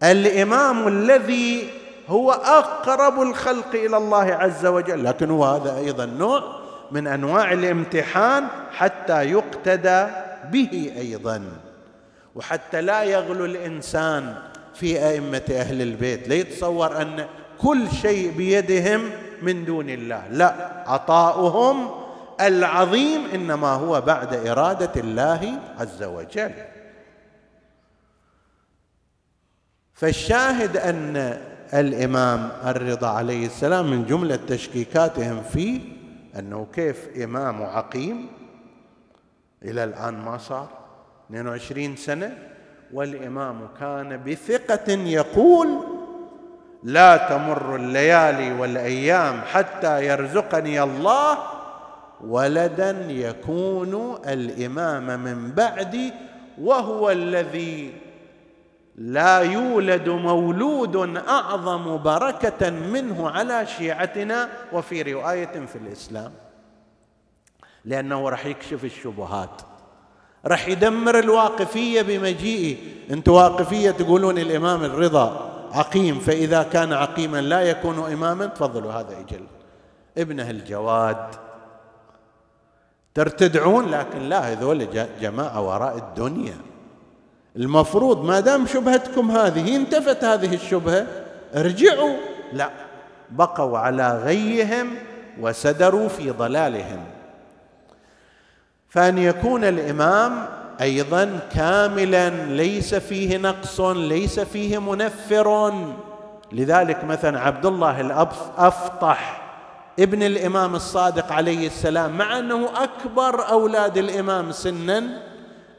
الإمام 0.04 0.88
الذي 0.88 1.70
هو 2.08 2.32
أقرب 2.32 3.22
الخلق 3.22 3.70
إلى 3.74 3.98
الله 3.98 4.34
عز 4.34 4.66
وجل. 4.66 5.04
لكن 5.04 5.32
هو 5.32 5.46
هذا 5.46 5.78
أيضا 5.78 6.06
نوع 6.06 6.44
من 6.92 7.08
أنواع 7.08 7.52
الامتحان 7.52 8.48
حتى 8.72 9.24
يقتدى 9.24 10.08
به 10.52 10.94
أيضا. 10.98 11.44
وحتى 12.36 12.82
لا 12.82 13.04
يغلو 13.04 13.46
الإنسان 13.46 14.36
في 14.74 15.08
أئمة 15.10 15.44
أهل 15.52 15.82
البيت 15.82 16.28
لا 16.28 16.36
يتصور 16.36 17.02
أن 17.02 17.26
كل 17.58 17.92
شيء 17.92 18.32
بيدهم 18.32 19.10
من 19.42 19.66
دون 19.66 19.90
الله. 19.90 20.28
لا 20.28 20.84
عطاؤهم 20.88 21.90
العظيم 22.42 23.26
إنما 23.34 23.68
هو 23.68 24.02
بعد 24.02 24.48
إرادة 24.48 25.02
الله 25.02 25.60
عز 25.80 26.04
وجل. 26.04 26.52
فالشاهد 29.94 30.78
أن 30.78 31.42
الإمام 31.74 32.50
الرضا 32.66 33.08
عليه 33.08 33.46
السلام 33.46 33.92
من 33.92 34.06
جملة 34.06 34.40
تشكيكاتهم 34.48 35.44
فيه 35.44 35.82
أنه 36.40 36.68
كيف 36.74 37.08
إمام 37.24 37.64
عقيم 37.64 38.28
إلى 39.64 39.84
الآن 39.84 40.14
ما 40.14 40.38
صار؟ 40.38 40.68
22 41.30 41.96
سنة 41.96 42.38
والإمام 42.94 43.68
كان 43.80 44.24
بثقة 44.24 44.92
يقول 44.92 45.80
لا 46.84 47.18
تمر 47.18 47.76
الليالي 47.76 48.52
والأيام 48.52 49.42
حتى 49.42 50.06
يرزقني 50.06 50.84
الله 50.84 51.38
ولدا 52.22 53.06
يكون 53.10 54.20
الإمام 54.28 55.20
من 55.20 55.52
بعدي 55.52 56.14
وهو 56.62 57.12
الذي 57.12 57.94
لا 58.96 59.40
يولد 59.40 60.10
مولود 60.10 61.18
أعظم 61.18 61.98
بركة 61.98 62.70
منه 62.70 63.30
على 63.30 63.66
شيعتنا. 63.66 64.50
وفي 64.74 65.02
رواية 65.14 65.66
في 65.66 65.76
الإسلام. 65.76 66.32
لأنه 67.88 68.30
راح 68.30 68.46
يكشف 68.46 68.84
الشبهات. 68.84 69.62
راح 70.46 70.68
يدمر 70.68 71.20
الواقفية 71.20 72.02
بمجيئه. 72.02 72.78
أنتم 73.12 73.32
واقفية 73.32 73.92
تقولون 73.92 74.38
الإمام 74.38 74.84
الرضا 74.84 75.54
عقيم 75.72 76.20
فإذا 76.20 76.64
كان 76.64 76.94
عقيما 76.94 77.42
لا 77.42 77.62
يكون 77.62 78.12
إماما 78.12 78.46
تفضلوا 78.46 78.92
هذا 78.92 79.20
إجل. 79.20 79.44
ابنه 80.18 80.50
الجواد. 80.50 81.36
ترتدعون 83.14 83.86
لكن 83.86 84.20
لا 84.20 84.52
هذول 84.52 84.88
جماعة 85.22 85.62
وراء 85.62 85.98
الدنيا. 85.98 86.58
المفروض 87.56 88.26
ما 88.26 88.40
دام 88.40 88.66
شبهتكم 88.66 89.32
هذه 89.32 89.76
انتفت 89.76 90.24
هذه 90.24 90.56
الشبهة 90.56 91.08
ارجعوا. 91.56 92.18
لا 92.54 92.70
بقوا 93.30 93.78
على 93.78 94.18
غيهم 94.24 94.96
وسدروا 95.42 96.08
في 96.08 96.32
ضلالهم. 96.32 97.17
فان 98.98 99.18
يكون 99.18 99.64
الإمام 99.64 100.46
أيضا 100.82 101.40
كاملا 101.52 102.30
ليس 102.30 102.96
فيه 102.96 103.38
نقص 103.38 103.82
ليس 103.82 104.40
فيه 104.40 104.78
منفر. 104.78 105.74
لذلك 106.52 107.04
مثلا 107.04 107.40
عبد 107.40 107.66
الله 107.66 108.02
الافطح 108.02 109.42
ابن 110.00 110.24
الإمام 110.24 110.76
الصادق 110.76 111.32
عليه 111.32 111.68
السلام 111.68 112.18
مع 112.18 112.40
أنه 112.40 112.70
أكبر 112.84 113.50
أولاد 113.50 113.98
الإمام 113.98 114.52
سنا 114.52 115.04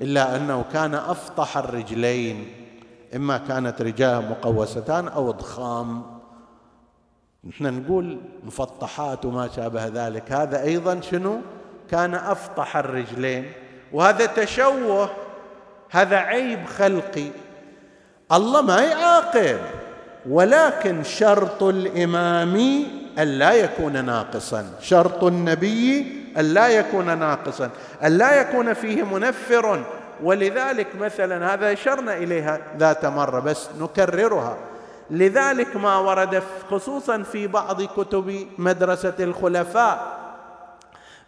إلا 0.00 0.36
أنه 0.36 0.64
كان 0.72 0.94
أفطح 0.94 1.56
الرجلين. 1.56 2.46
إما 3.16 3.38
كانت 3.38 3.82
رجاه 3.82 4.20
مقوستان 4.20 5.08
أو 5.08 5.30
ضخام. 5.30 6.02
نحن 7.44 7.82
نقول 7.82 8.18
مفطحات 8.44 9.24
وما 9.24 9.48
شابه 9.56 9.86
ذلك. 9.86 10.32
هذا 10.32 10.62
أيضا 10.62 11.00
شنو؟ 11.00 11.40
كان 11.90 12.14
أفطح 12.14 12.76
الرجلين. 12.76 13.52
وهذا 13.92 14.26
تشوه 14.26 15.10
هذا 15.90 16.16
عيب 16.16 16.66
خلقي. 16.66 17.26
الله 18.32 18.62
ما 18.62 18.82
يعاقب 18.82 19.58
ولكن 20.28 21.04
شرط 21.04 21.62
الإمام 21.62 22.84
الا 23.18 23.52
يكون 23.52 24.04
ناقصا. 24.04 24.66
شرط 24.80 25.24
النبي 25.24 26.12
الا 26.38 26.68
يكون 26.68 27.18
ناقصا. 27.18 27.70
الا 28.04 28.40
يكون 28.40 28.72
فيه 28.72 29.02
منفر. 29.02 29.84
ولذلك 30.22 30.86
مثلا 31.00 31.54
هذا 31.54 31.72
أشرنا 31.72 32.16
إليها 32.16 32.60
ذات 32.78 33.06
مرة 33.06 33.40
بس 33.40 33.68
نكررها. 33.80 34.56
لذلك 35.10 35.76
ما 35.76 35.98
ورد 35.98 36.42
خصوصا 36.70 37.22
في 37.22 37.46
بعض 37.46 37.82
كتب 37.82 38.46
مدرسة 38.58 39.14
الخلفاء. 39.20 40.17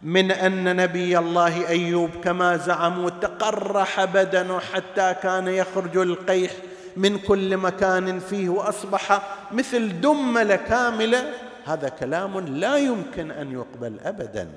من 0.03 0.31
أن 0.31 0.75
نبي 0.75 1.17
الله 1.17 1.67
أيوب 1.67 2.09
كما 2.23 2.57
زعموا 2.57 3.09
تقرح 3.09 4.05
بدنه 4.05 4.59
حتى 4.59 5.15
كان 5.23 5.47
يخرج 5.47 5.97
القيح 5.97 6.51
من 6.97 7.17
كل 7.17 7.57
مكان 7.57 8.19
فيه 8.19 8.49
وأصبح 8.49 9.21
مثل 9.51 10.01
دمله 10.01 10.55
كامله 10.55 11.33
هذا 11.65 11.89
كلام 11.89 12.39
لا 12.39 12.77
يمكن 12.77 13.31
أن 13.31 13.51
يقبل 13.51 13.99
ابدا. 14.05 14.49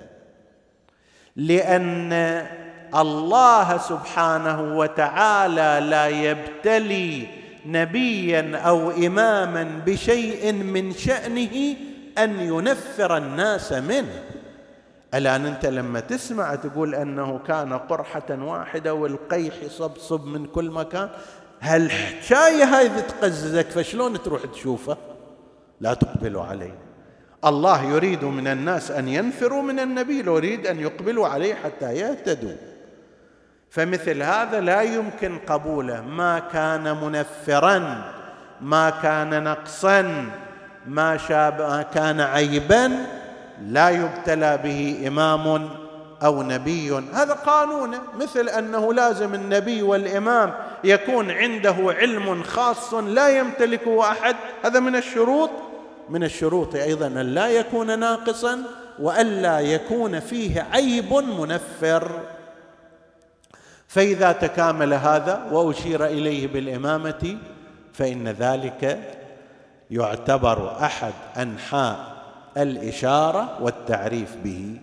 لأن 1.36 2.12
الله 2.94 3.78
سبحانه 3.78 4.76
وتعالى 4.78 5.86
لا 5.86 6.06
يبتلي 6.06 7.26
نبيا 7.66 8.56
أو 8.56 8.90
اماما 8.90 9.80
بشيء 9.86 10.52
من 10.52 10.92
شأنه 10.92 11.76
أن 12.18 12.40
ينفر 12.40 13.16
الناس 13.16 13.72
منه. 13.72 14.22
الآن 15.14 15.46
أنت 15.46 15.66
لما 15.66 16.00
تسمع 16.00 16.54
تقول 16.54 16.94
أنه 16.94 17.40
كان 17.46 17.72
قرحة 17.72 18.30
واحدة 18.30 18.94
والقيح 18.94 19.54
يصبصب 19.62 20.26
من 20.26 20.46
كل 20.46 20.70
مكان 20.70 21.08
هالحكايه 21.60 22.64
هاي 22.64 22.88
تقززك 22.88 23.70
فشلون 23.70 24.22
تروح 24.22 24.42
تشوفه؟ 24.46 24.96
لا 25.80 25.94
تقبلوا 25.94 26.42
عليه 26.44 26.74
الله 27.44 27.84
يريد 27.84 28.24
من 28.24 28.46
الناس 28.46 28.90
أن 28.90 29.08
ينفروا 29.08 29.62
من 29.62 29.80
النبي 29.80 30.18
يريد 30.18 30.66
أن 30.66 30.80
يقبلوا 30.80 31.28
عليه 31.28 31.54
حتى 31.54 31.92
يهتدوا. 31.92 32.56
فمثل 33.70 34.22
هذا 34.22 34.60
لا 34.60 34.82
يمكن 34.82 35.38
قبوله. 35.38 36.00
ما 36.00 36.38
كان 36.38 36.96
منفرا 37.04 38.04
ما 38.60 38.90
كان 38.90 39.44
نقصا 39.44 40.30
ما 40.86 41.16
شاب 41.16 41.86
كان 41.94 42.20
عيبا 42.20 43.06
لا 43.62 43.90
يبتلى 43.90 44.58
به 44.64 45.04
إمام 45.08 45.68
أو 46.24 46.42
نبي. 46.42 46.92
هذا 47.12 47.32
قانونه 47.32 48.00
مثل 48.20 48.48
أنه 48.48 48.94
لازم 48.94 49.34
النبي 49.34 49.82
والإمام 49.82 50.54
يكون 50.84 51.30
عنده 51.30 51.76
علم 51.78 52.42
خاص 52.42 52.94
لا 52.94 53.28
يمتلكه 53.28 54.10
أحد. 54.10 54.36
هذا 54.64 54.80
من 54.80 54.96
الشروط. 54.96 55.50
من 56.10 56.24
الشروط 56.24 56.74
أيضا 56.74 57.06
أن 57.06 57.34
لا 57.34 57.48
يكون 57.48 57.98
ناقصا 57.98 58.62
والا 58.98 59.60
يكون 59.60 60.20
فيه 60.20 60.66
عيب 60.72 61.14
منفر. 61.14 62.20
فإذا 63.88 64.32
تكامل 64.32 64.94
هذا 64.94 65.48
وأشير 65.52 66.06
إليه 66.06 66.46
بالإمامة 66.46 67.38
فإن 67.92 68.28
ذلك 68.28 69.00
يعتبر 69.90 70.76
أحد 70.82 71.12
أنحاء 71.36 72.13
الإشارة 72.56 73.58
والتعريف 73.62 74.36
به. 74.44 74.80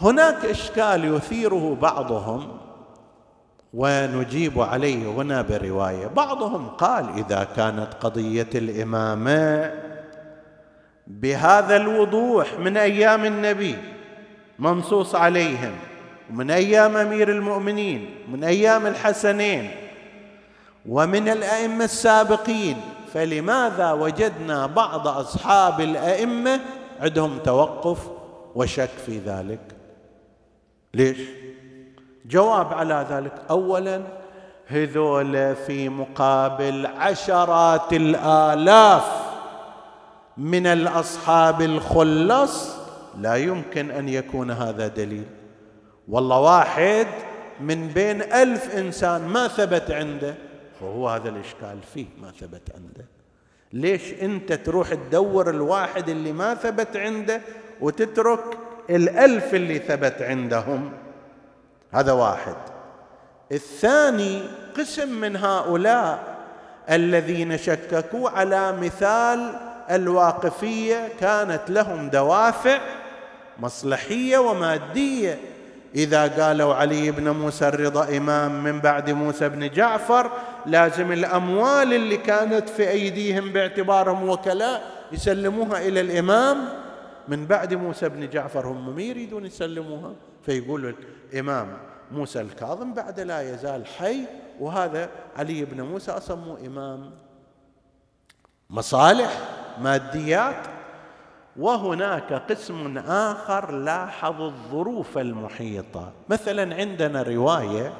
هناك 0.00 0.44
إشكال 0.44 1.14
يثيره 1.14 1.76
بعضهم 1.82 2.58
ونجيب 3.74 4.60
عليه 4.60 5.10
هنا 5.10 5.42
برواية. 5.42 6.06
بعضهم 6.06 6.68
قال 6.68 7.08
إذا 7.18 7.48
كانت 7.56 7.94
قضية 8.00 8.50
الإمامة 8.54 9.72
بهذا 11.06 11.76
الوضوح 11.76 12.58
من 12.58 12.76
أيام 12.76 13.24
النبي 13.24 13.76
منصوص 14.58 15.14
عليهم 15.14 15.72
ومن 16.30 16.50
أيام 16.50 16.96
أمير 16.96 17.30
المؤمنين 17.30 18.10
من 18.32 18.44
أيام 18.44 18.86
الحسنين 18.86 19.70
ومن 20.88 21.28
الأئمة 21.28 21.84
السابقين 21.84 22.76
فلماذا 23.12 23.92
وجدنا 23.92 24.66
بعض 24.66 25.08
أصحاب 25.08 25.80
الأئمة 25.80 26.60
عندهم 27.00 27.38
توقف 27.38 27.98
وشك 28.54 28.90
في 29.06 29.18
ذلك؟ 29.18 29.60
ليش؟ 30.94 31.18
جواب 32.26 32.74
على 32.74 33.06
ذلك. 33.10 33.32
اولا 33.50 34.02
هذول 34.66 35.56
في 35.56 35.88
مقابل 35.88 36.86
عشرات 36.86 37.92
الآلاف 37.92 39.04
من 40.36 40.66
الأصحاب 40.66 41.62
الخلص 41.62 42.76
لا 43.18 43.34
يمكن 43.34 43.90
أن 43.90 44.08
يكون 44.08 44.50
هذا 44.50 44.88
دليل. 44.88 45.26
والله 46.08 46.40
واحد 46.40 47.06
من 47.60 47.88
بين 47.88 48.22
ألف 48.22 48.76
إنسان 48.76 49.28
ما 49.28 49.48
ثبت 49.48 49.90
عنده. 49.90 50.34
وهو 50.80 51.08
هذا 51.08 51.28
الإشكال 51.28 51.78
فيه 51.94 52.06
ما 52.22 52.30
ثبت 52.40 52.62
عنده. 52.74 53.04
ليش 53.72 54.12
أنت 54.22 54.52
تروح 54.52 54.94
تدور 54.94 55.50
الواحد 55.50 56.08
اللي 56.08 56.32
ما 56.32 56.54
ثبت 56.54 56.96
عنده 56.96 57.40
وتترك 57.80 58.58
الألف 58.90 59.54
اللي 59.54 59.78
ثبت 59.78 60.22
عندهم؟ 60.22 60.92
هذا 61.92 62.12
واحد. 62.12 62.56
الثاني 63.52 64.42
قسم 64.76 65.20
من 65.20 65.36
هؤلاء 65.36 66.36
الذين 66.90 67.58
شككوا 67.58 68.30
على 68.30 68.72
مثال 68.72 69.54
الواقفية 69.90 71.08
كانت 71.20 71.62
لهم 71.68 72.08
دوافع 72.08 72.78
مصلحية 73.58 74.38
ومادية. 74.38 75.38
إذا 75.94 76.26
قالوا 76.26 76.74
علي 76.74 77.10
بن 77.10 77.30
موسى 77.30 77.68
الرضا 77.68 78.16
إمام 78.16 78.64
من 78.64 78.80
بعد 78.80 79.10
موسى 79.10 79.48
بن 79.48 79.68
جعفر 79.68 80.30
لازم 80.66 81.12
الأموال 81.12 81.94
اللي 81.94 82.16
كانت 82.16 82.68
في 82.68 82.90
أيديهم 82.90 83.52
باعتبارهم 83.52 84.28
وكلاء 84.28 84.82
يسلموها 85.12 85.88
إلى 85.88 86.00
الإمام. 86.00 86.56
من 87.28 87.46
بعد 87.46 87.74
موسى 87.74 88.08
بن 88.08 88.28
جعفر 88.28 88.66
هم 88.66 88.94
ما 88.94 89.02
يريدون 89.02 89.46
يسلموها؟ 89.46 90.12
فيقول 90.42 90.94
الإمام 91.32 91.78
موسى 92.12 92.40
الكاظم 92.40 92.94
بعد 92.94 93.20
لا 93.20 93.54
يزال 93.54 93.86
حي 93.86 94.20
وهذا 94.60 95.10
علي 95.36 95.64
بن 95.64 95.80
موسى 95.80 96.10
أصلا 96.10 96.66
إمام 96.66 97.10
مصالح 98.70 99.38
ماديات. 99.80 100.66
وهناك 101.56 102.32
قسم 102.32 102.98
آخر 102.98 103.72
لاحظ 103.72 104.42
الظروف 104.42 105.18
المحيطة. 105.18 106.12
مثلا 106.28 106.74
عندنا 106.76 107.22
رواية 107.22 107.92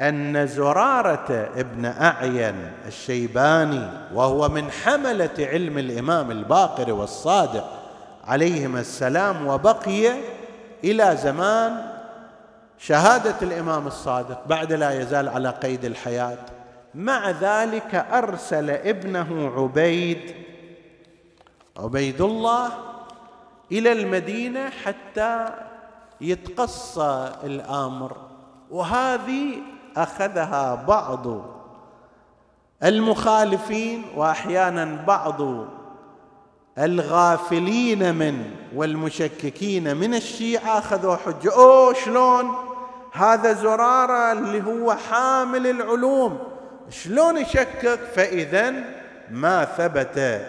أن 0.00 0.46
زرارة 0.46 1.50
ابن 1.56 1.84
أعين 1.84 2.72
الشيباني 2.86 3.90
وهو 4.14 4.48
من 4.48 4.70
حملة 4.70 5.30
علم 5.38 5.78
الإمام 5.78 6.30
الباقر 6.30 6.92
والصادق 6.92 7.70
عليهما 8.24 8.80
السلام 8.80 9.46
وبقي 9.46 10.12
إلى 10.84 11.16
زمان 11.22 11.98
شهادة 12.78 13.34
الإمام 13.42 13.86
الصادق 13.86 14.46
بعد 14.46 14.72
لا 14.72 15.00
يزال 15.00 15.28
على 15.28 15.50
قيد 15.50 15.84
الحياة. 15.84 16.38
مع 16.94 17.30
ذلك 17.30 17.94
أرسل 17.94 18.70
ابنه 18.70 19.52
عبيد 19.56 20.34
عبيد 21.78 22.20
الله 22.20 22.70
إلى 23.72 23.92
المدينة 23.92 24.70
حتى 24.70 25.48
يتقصى 26.20 27.32
الأمر. 27.44 28.16
وهذه 28.70 29.58
أخذها 29.98 30.74
بعض 30.74 31.26
المخالفين 32.84 34.04
وأحيانا 34.16 35.04
بعض 35.06 35.40
الغافلين 36.78 38.14
من 38.14 38.50
والمشككين 38.74 39.96
من 39.96 40.14
الشيعة. 40.14 40.78
أخذوا 40.78 41.16
حجة. 41.16 41.54
أوه 41.54 41.94
شلون؟ 41.94 42.54
هذا 43.12 43.52
زرارة 43.52 44.32
اللي 44.32 44.62
هو 44.62 44.94
حامل 44.94 45.66
العلوم. 45.66 46.38
شلون 46.90 47.36
يشكك؟ 47.36 48.00
فاذا 48.14 48.74
ما 49.30 49.64
ثبت 49.64 50.46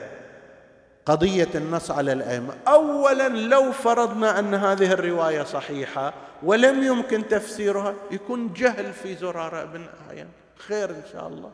قضية 1.05 1.49
النص 1.55 1.91
على 1.91 2.11
الأئمة. 2.11 2.53
اولا 2.67 3.27
لو 3.27 3.71
فرضنا 3.71 4.39
أن 4.39 4.53
هذه 4.53 4.91
الرواية 4.91 5.43
صحيحة 5.43 6.13
ولم 6.43 6.83
يمكن 6.83 7.27
تفسيرها 7.27 7.93
يكون 8.11 8.53
جهل 8.53 8.93
في 8.93 9.15
زرارة 9.15 9.63
ابن 9.63 9.85
أعين. 10.09 10.27
خير 10.57 10.89
إن 10.89 11.03
شاء 11.13 11.27
الله. 11.27 11.51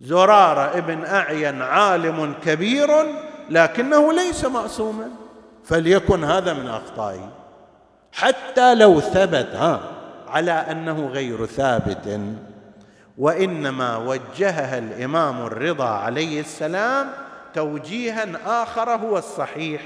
زرارة 0.00 0.78
ابن 0.78 1.04
أعين 1.04 1.62
عالم 1.62 2.34
كبير 2.44 2.88
لكنه 3.50 4.12
ليس 4.12 4.44
معصوما 4.44 5.10
فليكن 5.64 6.24
هذا 6.24 6.52
من 6.52 6.68
أخطائه. 6.68 7.28
حتى 8.12 8.74
لو 8.74 9.00
ثبت 9.00 9.54
ها 9.54 9.80
على 10.28 10.52
أنه 10.52 11.06
غير 11.06 11.46
ثابت 11.46 12.20
وإنما 13.18 13.96
وجهها 13.96 14.78
الإمام 14.78 15.46
الرضا 15.46 15.88
عليه 15.88 16.40
السلام 16.40 17.10
توجيها 17.54 18.26
آخر 18.62 18.90
هو 18.90 19.18
الصحيح. 19.18 19.82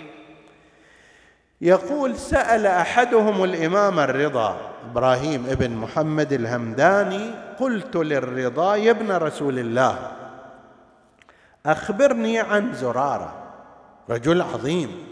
يقول 1.64 2.16
سأل 2.16 2.66
أحدهم 2.66 3.44
الإمام 3.44 4.00
الرضا 4.00 4.70
إبراهيم 4.90 5.46
ابن 5.46 5.70
محمد 5.70 6.32
الهمداني 6.32 7.30
قلت 7.58 7.96
للرضا 7.96 8.76
يا 8.76 8.90
ابن 8.90 9.12
رسول 9.12 9.58
الله 9.58 10.12
أخبرني 11.66 12.40
عن 12.40 12.74
زرارة 12.74 13.52
رجل 14.10 14.42
عظيم 14.42 15.06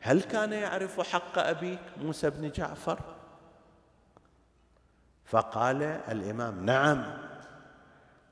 هل 0.00 0.22
كان 0.22 0.52
يعرف 0.52 1.00
حق 1.00 1.38
أبيك 1.38 1.80
موسى 2.02 2.30
بن 2.30 2.50
جعفر؟ 2.50 2.98
فقال 5.24 5.82
الإمام 5.82 6.66
نعم. 6.66 7.04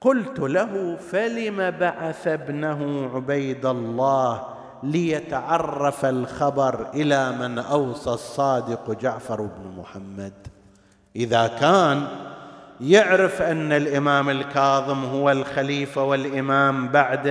قلت 0.01 0.39
له 0.39 0.97
فلم 0.97 1.71
بعث 1.71 2.29
ابنه 2.29 3.11
عبيد 3.15 3.67
الله 3.67 4.62
ليتعرف 4.83 6.05
الخبر 6.05 6.87
إلى 6.95 7.33
من 7.33 7.59
أوصى 7.59 8.11
الصادق 8.11 8.91
جعفر 9.01 9.41
بن 9.41 9.79
محمد. 9.79 10.33
إذا 11.17 11.47
كان 11.47 12.07
يعرف 12.81 13.43
أن 13.43 13.73
الإمام 13.73 14.31
الكاظم 14.31 15.05
هو 15.05 15.31
الخليفة 15.31 16.05
والإمام 16.05 16.89
بعد 16.89 17.27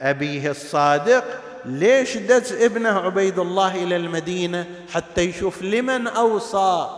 أبيه 0.00 0.50
الصادق 0.50 1.24
ليش 1.64 2.16
دز 2.16 2.52
ابنه 2.52 2.98
عبيد 2.98 3.38
الله 3.38 3.82
إلى 3.82 3.96
المدينة 3.96 4.66
حتى 4.92 5.20
يشوف 5.20 5.62
لمن 5.62 6.06
أوصى 6.06 6.88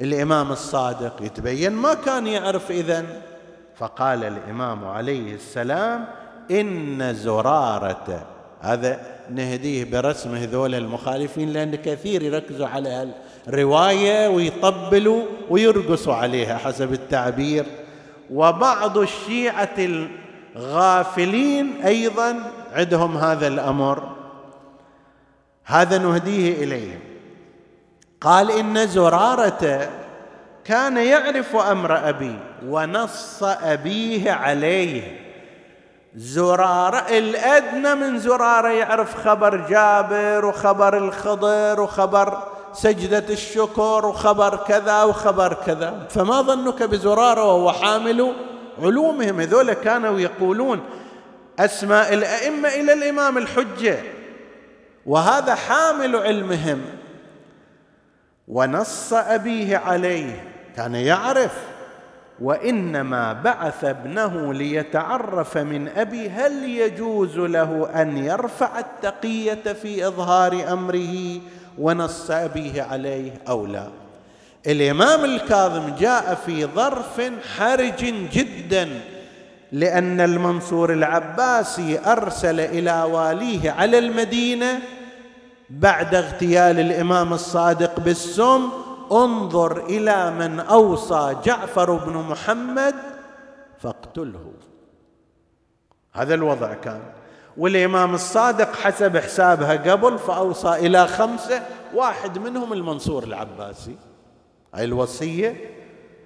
الإمام 0.00 0.52
الصادق؟ 0.52 1.22
يتبين 1.22 1.72
ما 1.72 1.94
كان 1.94 2.26
يعرف 2.26 2.70
إذن. 2.70 3.06
فقال 3.76 4.24
الإمام 4.24 4.84
عليه 4.84 5.34
السلام 5.34 6.06
إن 6.50 7.14
زرارة 7.14 8.26
هذا 8.60 9.00
نهديه 9.30 9.84
برسم 9.84 10.34
هذول 10.34 10.74
المخالفين 10.74 11.52
لأن 11.52 11.74
كثير 11.74 12.22
يركزوا 12.22 12.66
على 12.66 13.08
الرواية 13.48 14.28
ويطبلوا 14.28 15.22
ويرقصوا 15.50 16.14
عليها 16.14 16.56
حسب 16.56 16.92
التعبير. 16.92 17.66
وبعض 18.30 18.98
الشيعة 18.98 19.76
الغافلين 20.56 21.82
أيضا 21.84 22.36
عندهم 22.72 23.16
هذا 23.16 23.46
الأمر. 23.46 24.02
هذا 25.64 25.98
نهديه 25.98 26.64
إليهم. 26.64 27.00
قال 28.20 28.50
إن 28.50 28.86
زرارة 28.86 29.90
كان 30.64 30.96
يعرف 30.96 31.56
أمر 31.56 32.08
أبي 32.08 32.36
ونص 32.66 33.42
أبيه 33.42 34.32
عليه. 34.32 35.23
زرارة 36.16 37.18
الأدنى 37.18 37.94
من 37.94 38.18
زرارة 38.18 38.68
يعرف 38.68 39.28
خبر 39.28 39.56
جابر 39.56 40.44
وخبر 40.44 40.96
الخضر 40.98 41.80
وخبر 41.80 42.42
سجدة 42.72 43.24
الشكر 43.30 44.06
وخبر 44.06 44.56
كذا 44.56 45.02
وخبر 45.02 45.54
كذا. 45.66 46.06
فما 46.10 46.42
ظنك 46.42 46.82
بزرارة 46.82 47.44
وهو 47.44 47.72
حامل 47.72 48.34
علومهم؟ 48.82 49.40
هذول 49.40 49.72
كانوا 49.72 50.20
يقولون 50.20 50.80
أسماء 51.58 52.14
الأئمة 52.14 52.68
إلى 52.68 52.92
الإمام 52.92 53.38
الحجة 53.38 53.98
وهذا 55.06 55.54
حامل 55.54 56.16
علمهم. 56.16 56.82
ونص 58.48 59.12
أبيه 59.12 59.76
عليه 59.76 60.48
كان 60.76 60.94
يعرف 60.94 61.73
وإنما 62.40 63.32
بعث 63.32 63.84
ابنه 63.84 64.54
ليتعرف 64.54 65.58
من 65.58 65.88
أبي 65.88 66.30
هل 66.30 66.64
يجوز 66.64 67.38
له 67.38 67.88
أن 68.02 68.16
يرفع 68.16 68.78
التقية 68.78 69.72
في 69.82 70.06
إظهار 70.06 70.72
أمره 70.72 71.40
ونص 71.78 72.30
أبيه 72.30 72.82
عليه 72.82 73.32
أو 73.48 73.66
لا؟ 73.66 73.88
الإمام 74.66 75.24
الكاظم 75.24 75.94
جاء 75.98 76.34
في 76.46 76.66
ظرف 76.66 77.30
حرج 77.56 78.04
جدا 78.32 78.88
لأن 79.72 80.20
المنصور 80.20 80.92
العباسي 80.92 81.98
أرسل 82.06 82.60
إلى 82.60 83.02
واليه 83.02 83.70
على 83.70 83.98
المدينة 83.98 84.78
بعد 85.70 86.14
اغتيال 86.14 86.80
الإمام 86.80 87.32
الصادق 87.32 88.00
بالسم 88.00 88.68
انظر 89.14 89.86
إلى 89.86 90.30
من 90.30 90.60
أوصى 90.60 91.36
جعفر 91.44 91.94
بن 91.94 92.12
محمد 92.12 92.94
فاقتله. 93.78 94.52
هذا 96.12 96.34
الوضع 96.34 96.74
كان. 96.74 97.00
والإمام 97.56 98.14
الصادق 98.14 98.76
حسب 98.76 99.16
حسابها 99.16 99.92
قبل 99.92 100.18
فأوصى 100.18 100.68
إلى 100.68 101.06
خمسة 101.06 101.62
واحد 101.94 102.38
منهم 102.38 102.72
المنصور 102.72 103.22
العباسي. 103.24 103.96
هاي 104.74 104.84
الوصية 104.84 105.70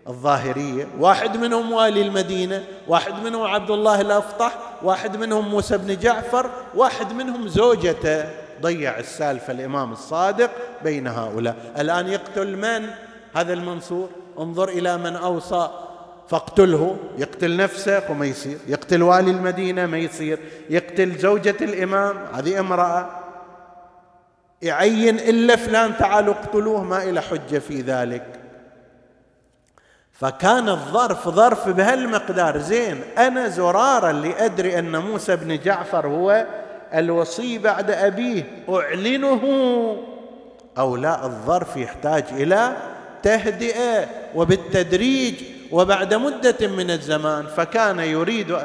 الظاهرية. 0.09 0.89
واحد 0.99 1.37
منهم 1.37 1.73
والي 1.73 2.03
المدينة 2.03 2.65
واحد 2.89 3.25
منهم 3.25 3.43
عبد 3.43 3.71
الله 3.71 4.01
الأفطح 4.01 4.59
واحد 4.83 5.17
منهم 5.17 5.49
موسى 5.49 5.79
بن 5.79 5.97
جعفر 5.97 6.51
واحد 6.75 7.13
منهم 7.13 7.49
زوجته. 7.49 8.48
ضيع 8.63 8.99
السالفة 8.99 9.53
الامام 9.53 9.93
الصادق 9.93 10.51
بين 10.85 11.07
هؤلاء. 11.07 11.57
الآن 11.79 12.09
يقتل 12.09 12.57
من؟ 12.57 12.91
هذا 13.37 13.53
المنصور. 13.53 14.09
انظر 14.39 14.69
إلى 14.69 14.97
من 14.97 15.17
أوصى. 15.17 15.71
فاقتله. 16.29 16.97
يقتل 17.19 17.57
نفسه 17.57 18.03
وما 18.11 18.27
يصير. 18.27 18.59
يقتل 18.67 19.03
والي 19.03 19.31
المدينة 19.31 19.87
ما 19.87 19.99
يصير. 19.99 20.39
يقتل 20.71 21.19
زوجة 21.19 21.57
الإمام. 21.61 22.17
هذه 22.35 22.61
امرأة. 22.61 23.11
يعين 24.63 25.19
إلا 25.19 25.57
فلان 25.57 25.97
تعالوا 25.97 26.35
اقتلوه. 26.35 26.85
ما 26.85 27.03
إلى 27.03 27.21
حجة 27.23 27.59
في 27.59 27.81
ذلك. 27.81 28.27
فكان 30.13 30.69
الظرف 30.69 31.29
ظرف 31.29 31.69
بهالمقدار. 31.69 32.59
زين 32.59 33.01
أنا 33.19 33.49
زرارا 33.49 34.11
اللي 34.11 34.45
ادري 34.45 34.79
أن 34.79 34.97
موسى 34.97 35.37
بن 35.37 35.59
جعفر 35.59 36.07
هو 36.07 36.47
الوصي 36.95 37.59
بعد 37.59 37.91
أبيه. 37.91 38.45
أعلنه. 38.69 39.43
أو 40.79 40.97
لا 40.97 41.25
الظرف 41.25 41.77
يحتاج 41.77 42.25
إلى 42.33 42.77
تهدئة 43.23 44.07
وبالتدريج 44.35 45.35
وبعد 45.73 46.15
مدة 46.15 46.69
من 46.69 46.91
الزمان. 46.91 47.47
فكان 47.47 47.99
يريد 47.99 48.57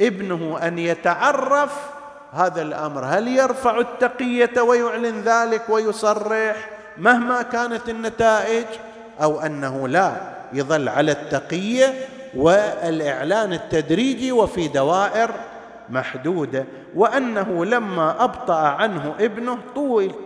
ابنه 0.00 0.58
أن 0.62 0.78
يتعرف 0.78 1.72
هذا 2.32 2.62
الأمر. 2.62 3.04
هل 3.04 3.28
يرفع 3.28 3.78
التقية 3.78 4.60
ويعلن 4.60 5.22
ذلك 5.22 5.62
ويصرح 5.68 6.70
مهما 6.98 7.42
كانت 7.42 7.88
النتائج؟ 7.88 8.66
أو 9.22 9.40
أنه 9.40 9.88
لا 9.88 10.12
يظل 10.52 10.88
على 10.88 11.12
التقية 11.12 11.94
والإعلان 12.36 13.52
التدريجي 13.52 14.32
وفي 14.32 14.68
دوائر 14.68 15.30
محدوده 15.90 16.64
وأنه 16.94 17.64
لما 17.64 18.24
أبطأ 18.24 18.58
عنه 18.58 19.14
ابنه 19.20 19.58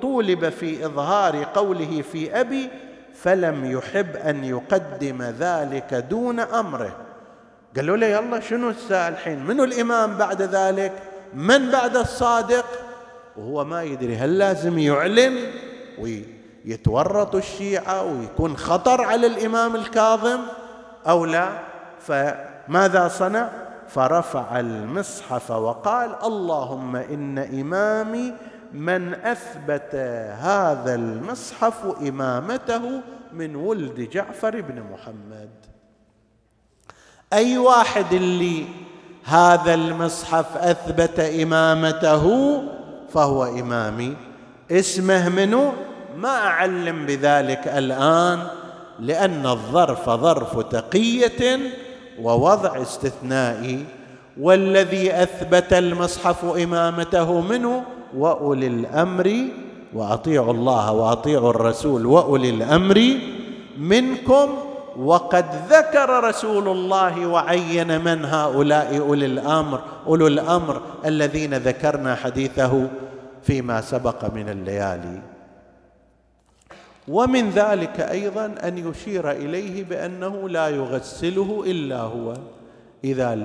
طولب 0.02 0.48
في 0.48 0.86
إظهار 0.86 1.44
قوله 1.54 2.02
في 2.12 2.40
أبي 2.40 2.70
فلم 3.14 3.64
يحب 3.64 4.16
أن 4.16 4.44
يقدم 4.44 5.22
ذلك 5.22 5.94
دون 5.94 6.40
أمره. 6.40 6.96
قالوا 7.76 7.96
له 7.96 8.06
يلا 8.06 8.40
شنو 8.40 8.70
الساعة 8.70 9.08
الحين؟ 9.08 9.46
منو 9.46 9.64
الإمام 9.64 10.16
بعد 10.16 10.42
ذلك؟ 10.42 10.92
من 11.34 11.70
بعد 11.70 11.96
الصادق؟ 11.96 12.64
وهو 13.36 13.64
ما 13.64 13.82
يدري 13.82 14.16
هل 14.16 14.38
لازم 14.38 14.78
يعلن 14.78 15.36
ويتورط 15.98 17.34
الشيعة 17.34 18.02
ويكون 18.04 18.56
خطر 18.56 19.00
على 19.00 19.26
الإمام 19.26 19.76
الكاظم 19.76 20.40
أو 21.08 21.24
لا؟ 21.24 21.48
فماذا 22.00 23.08
صنع؟ 23.08 23.61
فرفع 23.95 24.61
المصحف 24.61 25.51
وقال 25.51 26.11
اللهم 26.24 26.97
إن 26.97 27.38
إمامي 27.38 28.32
من 28.72 29.14
أثبت 29.14 29.95
هذا 30.40 30.95
المصحف 30.95 31.86
إمامته 32.09 33.01
من 33.32 33.57
ولد 33.57 34.09
جعفر 34.12 34.61
بن 34.61 34.82
محمد. 34.93 35.51
أي 37.32 37.59
واحد 37.59 38.12
اللي 38.12 38.64
هذا 39.24 39.74
المصحف 39.74 40.57
أثبت 40.57 41.20
إمامته 41.20 42.24
فهو 43.14 43.45
إمامي. 43.45 44.16
اسمه 44.70 45.28
منو؟ 45.28 45.72
ما 46.16 46.36
أعلم 46.36 47.07
بذلك 47.07 47.68
الآن 47.68 48.47
لأن 48.99 49.47
الظرف 49.47 50.11
ظرف 50.11 50.59
تقية 50.59 51.59
ووضع 52.20 52.82
استثنائي 52.82 53.84
والذي 54.40 55.22
أثبت 55.22 55.72
المصحف 55.72 56.44
إمامته 56.44 57.40
منه 57.40 57.82
وأولي 58.16 58.66
الأمر 58.66 59.34
وأطيعوا 59.94 60.52
الله 60.52 60.92
وأطيعوا 60.92 61.50
الرسول 61.50 62.06
وأولي 62.06 62.50
الأمر 62.50 63.18
منكم 63.78 64.48
وقد 64.98 65.46
ذكر 65.70 66.24
رسول 66.24 66.68
الله 66.68 67.26
وعين 67.26 68.04
من 68.04 68.24
هؤلاء 68.24 68.98
أولي 68.98 69.26
الأمر 69.26 69.80
أولو 70.06 70.26
الأمر 70.26 70.82
الذين 71.04 71.54
ذكرنا 71.54 72.14
حديثه 72.14 72.88
فيما 73.42 73.80
سبق 73.80 74.34
من 74.34 74.48
الليالي. 74.48 75.31
ومن 77.09 77.50
ذلك 77.50 78.00
أيضا 78.00 78.55
أن 78.64 78.78
يشير 78.78 79.30
إليه 79.30 79.84
بأنه 79.84 80.48
لا 80.48 80.68
يغسله 80.68 81.64
إلا 81.66 82.00
هو. 82.00 82.34
إذا 83.05 83.38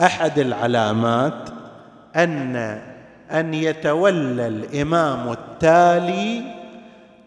أحد 0.00 0.38
العلامات 0.38 1.48
أن 2.16 2.56
أن 3.30 3.54
يتولى 3.54 4.46
الإمام 4.46 5.32
التالي 5.32 6.42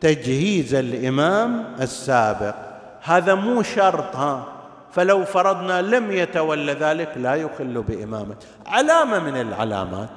تجهيز 0.02 0.76
الإمام 0.76 1.66
السابق. 1.82 2.56
هذا 3.04 3.36
مو 3.36 3.64
شرط 3.64 4.16
ها. 4.16 4.46
فلو 4.92 5.26
فرضنا 5.26 5.82
لم 5.82 6.12
يتولى 6.12 6.74
ذلك 6.74 7.10
لا 7.18 7.36
يخل 7.36 7.82
بإمامه. 7.82 8.36
علامة 8.68 9.20
من 9.20 9.42
العلامات. 9.42 10.10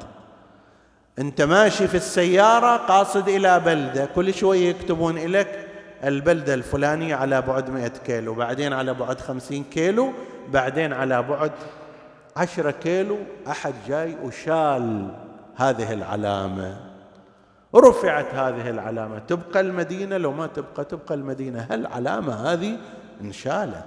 انت 1.19 1.43
ماشي 1.43 1.89
في 1.89 1.95
السيارة 1.95 2.77
قاصد 2.77 3.29
إلى 3.29 3.61
بلدة 3.61 4.09
كل 4.15 4.35
شوية 4.35 4.69
يكتبون 4.69 5.19
لك 5.19 5.67
البلدة 6.05 6.55
الفلانية 6.55 7.15
على 7.15 7.43
بعد 7.43 7.71
مئة 7.71 7.93
كيلو 8.07 8.35
بعدين 8.35 8.73
على 8.73 8.95
بعد 8.95 9.21
خمسين 9.21 9.65
كيلو 9.65 10.13
بعدين 10.49 10.93
على 10.93 11.23
بعد 11.23 11.53
عشرة 12.37 12.71
كيلو 12.71 13.19
أحد 13.51 13.75
جاي 13.89 14.17
وشال 14.25 15.09
هذه 15.57 15.93
العلامة. 15.93 16.77
رفعت 17.77 18.35
هذه 18.35 18.71
العلامة. 18.71 19.19
تبقى 19.19 19.61
المدينة 19.61 20.17
لو 20.17 20.33
ما 20.33 20.47
تبقى 20.47 20.85
تبقى 20.85 21.15
المدينة. 21.15 21.67
هل 21.71 21.81
العلامة 21.81 22.53
هذه؟ 22.53 22.77
انشالت. 23.21 23.87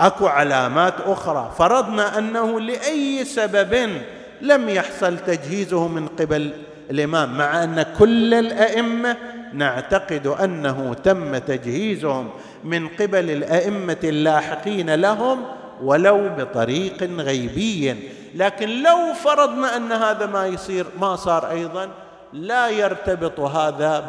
أكو 0.00 0.26
علامات 0.26 1.00
أخرى. 1.00 1.52
فرضنا 1.58 2.18
أنه 2.18 2.60
لأي 2.60 3.24
سبب 3.24 4.00
لم 4.40 4.68
يحصل 4.68 5.18
تجهيزه 5.18 5.88
من 5.88 6.08
قبل 6.08 6.50
الإمام 6.90 7.38
مع 7.38 7.64
أن 7.64 7.86
كل 7.98 8.34
الأئمة 8.34 9.16
نعتقد 9.52 10.26
أنه 10.26 10.94
تم 11.04 11.38
تجهيزهم 11.38 12.30
من 12.64 12.88
قبل 12.88 13.30
الأئمة 13.30 13.96
اللاحقين 14.04 14.94
لهم 14.94 15.44
ولو 15.82 16.28
بطريق 16.38 17.02
غيبي. 17.02 17.96
لكن 18.34 18.82
لو 18.82 19.14
فرضنا 19.24 19.76
أن 19.76 19.92
هذا 19.92 20.26
ما 20.26 20.46
يصير 20.46 20.86
ما 21.00 21.16
صار 21.16 21.50
أيضا 21.50 21.88
لا 22.32 22.68
يرتبط 22.68 23.40
هذا 23.40 24.08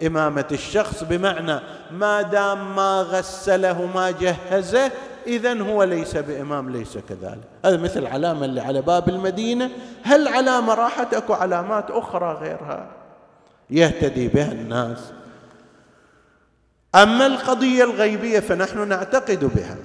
بإمامة 0.00 0.44
الشخص. 0.52 1.04
بمعنى 1.04 1.60
ما 1.90 2.22
دام 2.22 2.76
ما 2.76 3.02
غسله 3.02 3.88
ما 3.94 4.10
جهزه 4.10 4.90
اذا 5.26 5.62
هو 5.62 5.82
ليس 5.82 6.16
بإمام 6.16 6.70
ليس 6.70 6.98
كذلك. 7.08 7.48
هذا 7.64 7.76
مثل 7.76 8.00
العلامه 8.00 8.44
اللي 8.44 8.60
على 8.60 8.82
باب 8.82 9.08
المدينة. 9.08 9.70
هل 10.02 10.28
علامة 10.28 10.74
راحت؟ 10.74 11.14
أكو 11.14 11.32
علامات 11.32 11.90
أخرى 11.90 12.38
غيرها 12.40 12.86
يهتدي 13.70 14.28
بها 14.28 14.52
الناس. 14.52 15.12
أما 16.94 17.26
القضية 17.26 17.84
الغيبية 17.84 18.40
فنحن 18.40 18.88
نعتقد 18.88 19.44
بها 19.44 19.76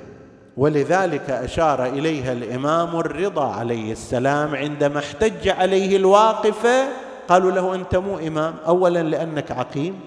ولذلك 0.58 1.30
أشار 1.30 1.86
إليها 1.86 2.34
الإمام 2.34 3.00
الرضا 3.00 3.52
عليه 3.52 3.92
السلام 3.92 4.56
عندما 4.56 5.00
احتج 5.00 5.48
عليه 5.48 5.98
الواقفة. 5.98 6.88
قالوا 7.28 7.52
له 7.52 7.76
أنت 7.76 7.96
مو 7.96 8.18
إمام 8.18 8.56
اولا 8.68 9.04
لأنك 9.04 9.52
عقيم 9.52 10.00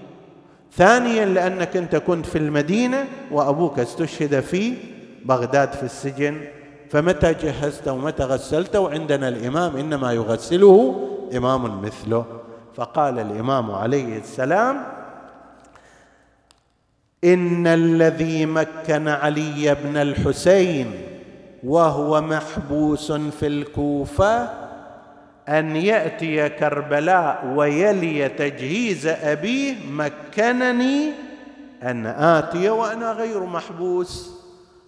ثانيا 0.75 1.25
لأنك 1.25 1.77
أنت 1.77 1.95
كنت 1.95 2.25
في 2.25 2.37
المدينة 2.37 3.05
وأبوك 3.31 3.79
استشهد 3.79 4.39
في 4.39 4.73
بغداد 5.25 5.73
في 5.73 5.83
السجن 5.83 6.41
فمتى 6.89 7.33
جهزت 7.33 7.87
ومتى 7.87 8.23
غسلت 8.23 8.75
وعندنا 8.75 9.27
الإمام 9.27 9.77
إنما 9.77 10.13
يغسله 10.13 11.09
إمام 11.37 11.81
مثله. 11.81 12.25
فقال 12.75 13.19
الإمام 13.19 13.71
عليه 13.71 14.17
السلام 14.17 14.83
إن 17.23 17.67
الذي 17.67 18.45
مكن 18.45 19.07
علي 19.07 19.75
بن 19.83 19.97
الحسين 19.97 20.91
وهو 21.63 22.21
محبوس 22.21 23.11
في 23.11 23.47
الكوفة 23.47 24.49
أن 25.49 25.75
يأتي 25.75 26.49
كربلاء 26.49 27.53
ويلي 27.55 28.29
تجهيز 28.29 29.07
أبيه 29.07 29.75
مكنني 29.91 31.11
أن 31.83 32.05
آتي 32.05 32.69
وأنا 32.69 33.11
غير 33.11 33.43
محبوس. 33.43 34.32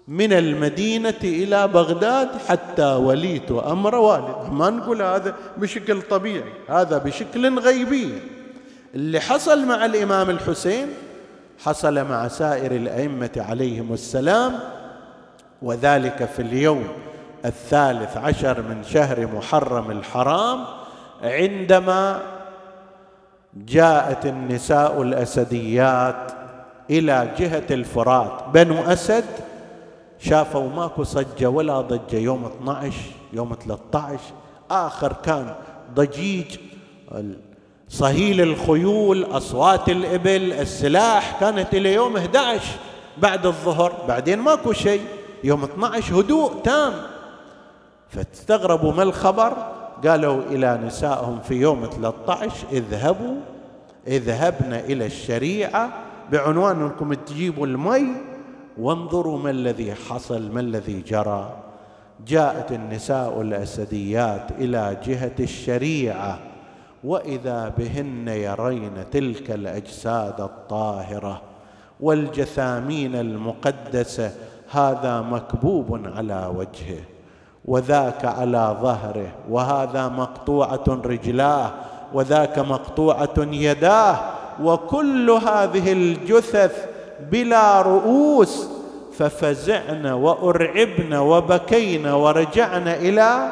من 0.07 0.33
المدينة 0.33 1.13
إلى 1.23 1.67
بغداد 1.67 2.29
حتى 2.47 2.93
وليت 2.93 3.51
أمر 3.51 3.95
والد. 3.95 4.51
ما 4.51 4.69
نقول 4.69 5.01
هذا 5.01 5.35
بشكل 5.57 6.01
طبيعي 6.01 6.53
هذا 6.69 6.97
بشكل 6.97 7.59
غيبي. 7.59 8.21
اللي 8.95 9.19
حصل 9.19 9.65
مع 9.65 9.85
الإمام 9.85 10.29
الحسين 10.29 10.87
حصل 11.63 12.05
مع 12.05 12.27
سائر 12.27 12.71
الأئمة 12.71 13.29
عليهم 13.37 13.93
السلام 13.93 14.59
وذلك 15.61 16.25
في 16.35 16.41
اليوم 16.41 16.87
الثالث 17.45 18.17
عشر 18.17 18.61
من 18.61 18.83
شهر 18.83 19.27
محرم 19.35 19.91
الحرام 19.91 20.65
عندما 21.23 22.21
جاءت 23.53 24.25
النساء 24.25 25.01
الأسديات 25.01 26.31
إلى 26.89 27.27
جهة 27.39 27.63
الفرات 27.71 28.43
بنو 28.53 28.83
أسد 28.83 29.25
شافوا 30.19 30.69
ماكو 30.69 31.03
صجة 31.03 31.49
ولا 31.49 31.81
ضجة. 31.81 32.17
يوم 32.17 32.45
12 32.45 32.97
يوم 33.33 33.55
13 33.65 34.19
آخر 34.71 35.13
كان 35.13 35.55
ضجيج 35.93 36.57
صهيل 37.89 38.41
الخيول 38.41 39.23
أصوات 39.23 39.89
الإبل 39.89 40.53
السلاح. 40.53 41.39
كانت 41.39 41.73
إلى 41.73 41.93
يوم 41.93 42.17
11 42.17 42.61
بعد 43.17 43.45
الظهر. 43.45 43.93
بعدين 44.07 44.39
ماكو 44.39 44.73
شيء. 44.73 45.01
يوم 45.43 45.63
12 45.63 46.19
هدوء 46.19 46.53
تام. 46.63 46.93
فاستغربوا 48.09 48.91
ما 48.91 49.03
الخبر؟ 49.03 49.53
قالوا 50.07 50.41
إلى 50.43 50.79
نسائهم 50.85 51.39
في 51.39 51.55
يوم 51.55 51.85
13 51.85 52.51
اذهبوا 52.71 53.35
اذهبن 54.07 54.73
إلى 54.73 55.05
الشريعة. 55.05 55.89
بعنوان 56.31 56.81
أنكم 56.81 57.13
تجيبوا 57.13 57.67
المي. 57.67 58.07
وانظروا 58.77 59.37
ما 59.37 59.49
الذي 59.49 59.93
حصل 59.93 60.51
ما 60.51 60.59
الذي 60.59 61.01
جرى. 61.01 61.65
جاءت 62.27 62.71
النساء 62.71 63.41
الأسديات 63.41 64.51
إلى 64.51 64.97
جهة 65.05 65.35
الشريعة 65.39 66.39
وإذا 67.03 67.73
بهن 67.77 68.27
يرين 68.27 69.09
تلك 69.11 69.51
الأجساد 69.51 70.41
الطاهرة 70.41 71.41
والجثامين 71.99 73.15
المقدسة 73.15 74.31
هذا 74.71 75.21
مكبوب 75.21 76.01
على 76.15 76.51
وجهه 76.55 77.01
وذاك 77.65 78.25
على 78.25 78.77
ظهره 78.81 79.27
وهذا 79.49 80.07
مقطوعة 80.07 80.83
رجلاه 80.87 81.71
وذاك 82.13 82.59
مقطوعة 82.59 83.33
يداه 83.37 84.19
وكل 84.63 85.29
هذه 85.29 85.93
الجثث 85.93 86.94
بلا 87.31 87.81
رؤوس 87.81 88.67
ففزعن 89.17 90.05
وارعبن 90.05 91.13
وبكين 91.13 92.07
ورجعن 92.07 92.87
إلى 92.87 93.51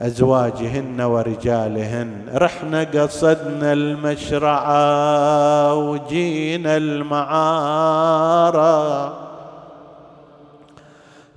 أزواجهن 0.00 1.00
ورجالهن. 1.00 2.10
رحنا 2.34 2.84
قصدنا 2.84 3.72
المشرعه 3.72 5.74
وجينا 5.74 6.76
المعاره 6.76 8.04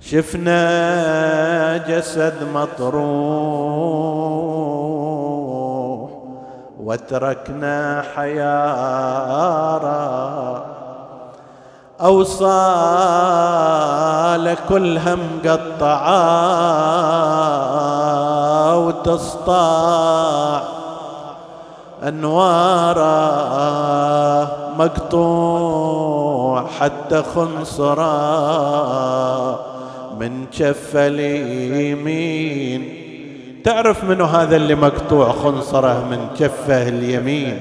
شفنا 0.00 1.76
جسد 1.76 2.34
مطروح 2.54 2.98
وتركنا 6.80 8.04
حياره 8.16 9.88
أوصال 12.00 12.46
كل 14.68 14.98
هم 14.98 15.20
قطعا 15.44 16.24
وتسطع 18.74 20.60
أنواره 22.02 23.08
مقطوع 24.78 26.66
حتى 26.80 27.22
خنصرا 27.34 28.08
من 30.20 30.46
شف 30.52 30.96
اليمين. 30.96 32.28
تعرف 33.64 34.04
منه 34.04 34.24
هذا 34.24 34.56
اللي 34.56 34.74
مقطوع 34.74 35.32
خنصرة 35.32 36.04
من 36.10 36.28
كفه 36.38 36.88
اليمين؟ 36.88 37.58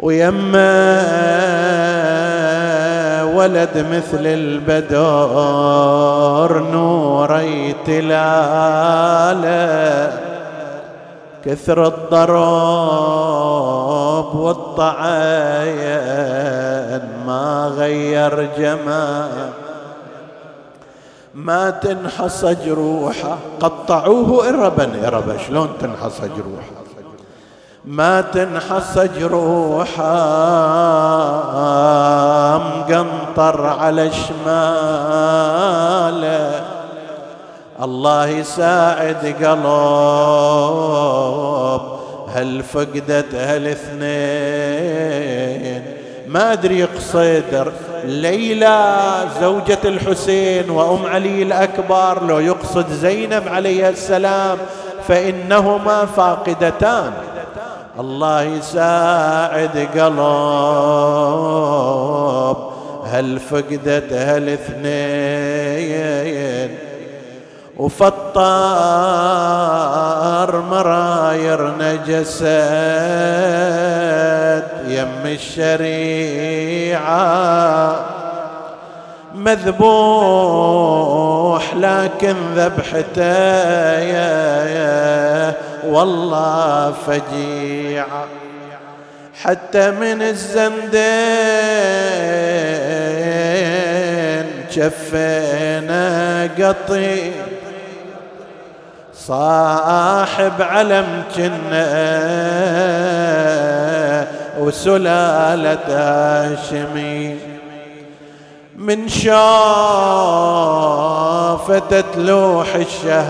ويمه 0.00 0.60
ولد 3.36 3.86
مثل 3.90 4.26
البدر 4.26 5.00
نوري 6.58 7.74
تلاله 7.86 9.50
كثر 11.44 11.86
الضرب 11.86 12.40
والطعين 14.34 15.80
ما 17.26 17.72
غير 17.76 18.48
جمال 18.58 19.50
ما 21.34 21.70
تنحص 21.70 22.44
جروحه 22.44 23.38
قطعوه 23.60 24.48
إربا 24.48 25.06
إربا 25.06 25.36
شلون 25.46 25.68
تنحص 25.80 26.20
جروحه 26.20 26.89
ما 27.84 28.20
تنحص 28.20 28.98
جروحه 28.98 30.02
مقنطر 32.58 33.66
على 33.66 34.10
شماله. 34.12 34.50
الله 37.82 38.26
يساعد 38.26 39.34
قلب 39.44 39.66
هل 42.34 42.62
فقدت 42.62 43.34
هالاثنين؟ 43.34 44.00
ما 46.28 46.52
أدري 46.52 46.78
يقصد 46.78 47.72
ليلى 48.04 48.94
زوجة 49.40 49.78
الحسين 49.84 50.70
وأم 50.70 51.06
علي 51.06 51.42
الأكبر 51.42 52.24
لو 52.26 52.38
يقصد 52.38 52.88
زينب 52.92 53.48
عليه 53.48 53.88
السلام 53.88 54.58
فإنهما 55.08 56.06
فاقدتان. 56.06 57.12
الله 58.00 58.42
يساعد 58.42 59.88
قلب 59.94 60.18
هل 63.06 63.38
فقدت 63.40 64.12
هالاثنين 64.12 64.90
وفطار 67.76 68.20
مراير 70.60 71.72
نجسد 71.78 72.50
يم 74.88 75.26
الشريعة. 75.26 76.40
مذبوح 79.34 80.84
لكن 81.74 82.36
ذبحته. 82.54 83.20
والله 85.86 86.94
فجيعة 87.06 88.26
حتى 89.42 89.90
من 89.90 90.22
الزندين 90.22 90.90
شفينا 94.70 96.48
قطي. 96.58 97.32
صاحب 99.14 100.62
علم 100.62 101.22
جنة 101.36 101.86
وسلالة 104.58 105.78
هاشمي 105.88 107.49
من 108.80 109.08
شافت 109.08 109.34
تلوح 112.14 112.74
الشهامة 112.74 113.20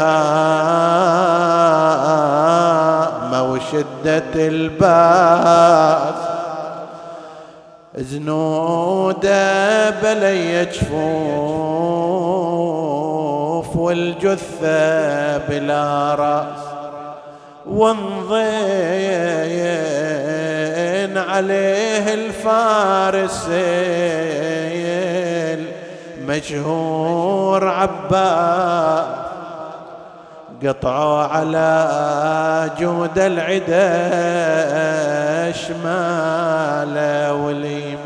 وشدة 3.53 4.34
الباس 4.34 6.14
زنوده 7.96 9.90
بلي 9.90 10.64
جفوف 10.64 10.90
والجثة 13.76 15.38
بلا 15.38 16.14
رأس. 16.14 16.61
وانضين 17.66 18.30
عليه 21.18 22.14
الفارسين 22.14 23.30
مشهور 26.31 27.68
عباس 27.68 29.05
قطعوا 30.66 31.22
على 31.22 32.70
جود 32.81 33.18
العدا 33.18 33.93
شمال 35.53 36.97
وليم. 37.33 37.99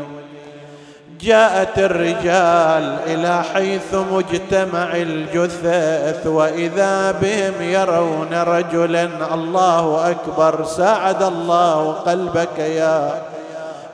جاءت 1.21 1.79
الرجال 1.79 2.97
إلى 3.07 3.43
حيث 3.53 3.93
مجتمع 4.11 4.95
الجثث 4.95 6.27
وإذا 6.27 7.11
بهم 7.11 7.61
يرون 7.61 8.33
رجلا 8.33 9.33
الله 9.33 10.11
أكبر 10.11 10.65
ساعد 10.65 11.23
الله 11.23 11.91
قلبك 11.91 12.59
يا 12.59 13.21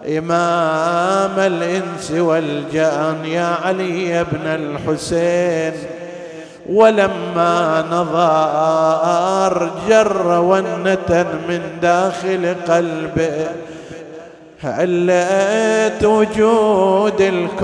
إمام 0.07 1.39
الإنس 1.39 2.11
والجأن 2.11 3.25
يا 3.25 3.55
علي 3.63 4.23
بن 4.23 4.45
الحسين. 4.45 5.73
ولما 6.69 7.85
نظر 7.91 9.69
جر 9.89 10.27
ونة 10.27 11.25
من 11.47 11.61
داخل 11.81 12.55
قلبه 12.67 13.47
علت 14.63 16.03
وجود 16.05 17.21
الكون 17.21 17.61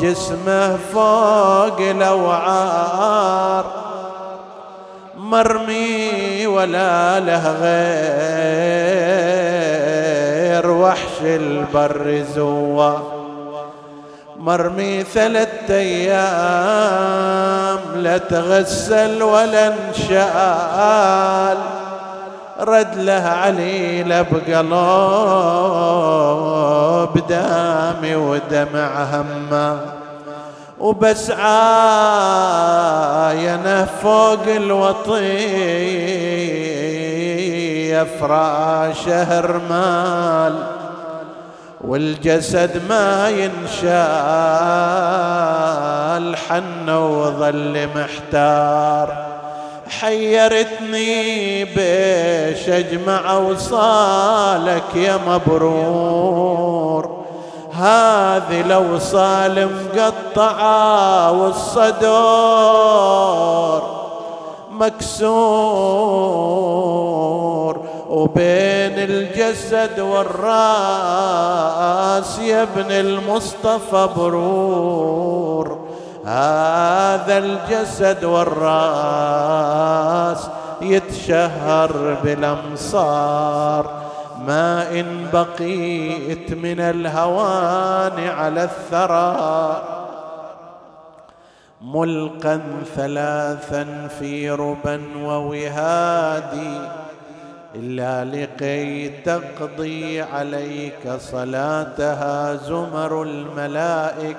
جسمه 0.00 0.76
فوق 0.92 1.80
الأوعار. 1.80 3.64
مرمي 5.16 6.46
ولا 6.46 7.20
له 7.20 7.52
غير 7.62 9.37
وحش 10.66 11.22
البر 11.22 12.24
زوا 12.34 12.98
مرمي 14.36 15.02
ثلاثة 15.02 15.74
أيام 15.74 16.98
لا 17.96 18.18
تغسل 18.18 19.22
ولا 19.22 19.74
انشال. 19.88 21.58
رد 22.60 22.94
له 22.96 23.12
عليل 23.12 24.24
بقلب 24.24 24.48
دامي 27.28 28.16
ودمع 28.16 29.04
همه. 29.04 29.78
وبس 30.80 31.30
عاينه 31.30 31.68
فوق 34.02 34.46
الوطية 34.56 35.18
فراشه 38.04 39.40
رمال 39.40 40.54
والجسد 41.80 42.82
ما 42.88 43.28
ينشال 43.28 43.98
حن 46.36 46.90
وظل 46.90 47.88
محتار. 47.96 49.28
حيرتني 49.88 51.64
بيش 51.64 52.68
أجمع 52.68 53.30
أوصالك 53.30 54.94
يا 54.94 55.18
مبرور. 55.26 57.18
هذه 57.72 58.60
الأوصال 58.60 59.68
مقطعة 59.96 61.32
والصدور. 61.32 62.78
مكسور 64.80 66.18
وبين 68.10 68.98
الجسد 68.98 70.00
والراس 70.00 70.38
يا 72.38 72.62
ابن 72.62 72.90
المصطفى 72.90 74.08
برور. 74.16 75.78
هذا 76.24 77.38
الجسد 77.38 78.24
والراس 78.24 79.58
يتشهر 80.82 82.16
بالأمصار. 82.24 83.90
ما 84.46 84.90
إن 85.00 85.26
بقيت 85.32 86.52
من 86.52 86.80
الهوان 86.80 88.28
على 88.28 88.64
الثرى. 88.64 89.82
ملقا 91.80 92.60
ثلاثا 92.96 94.08
في 94.18 94.50
ربا 94.50 95.00
ووهادي 95.16 96.78
إلا 97.74 98.24
لكي 98.24 99.08
تقضي 99.08 100.20
عليك 100.22 101.12
صلاتها 101.18 102.54
زمر 102.54 103.22
الملائك 103.22 104.36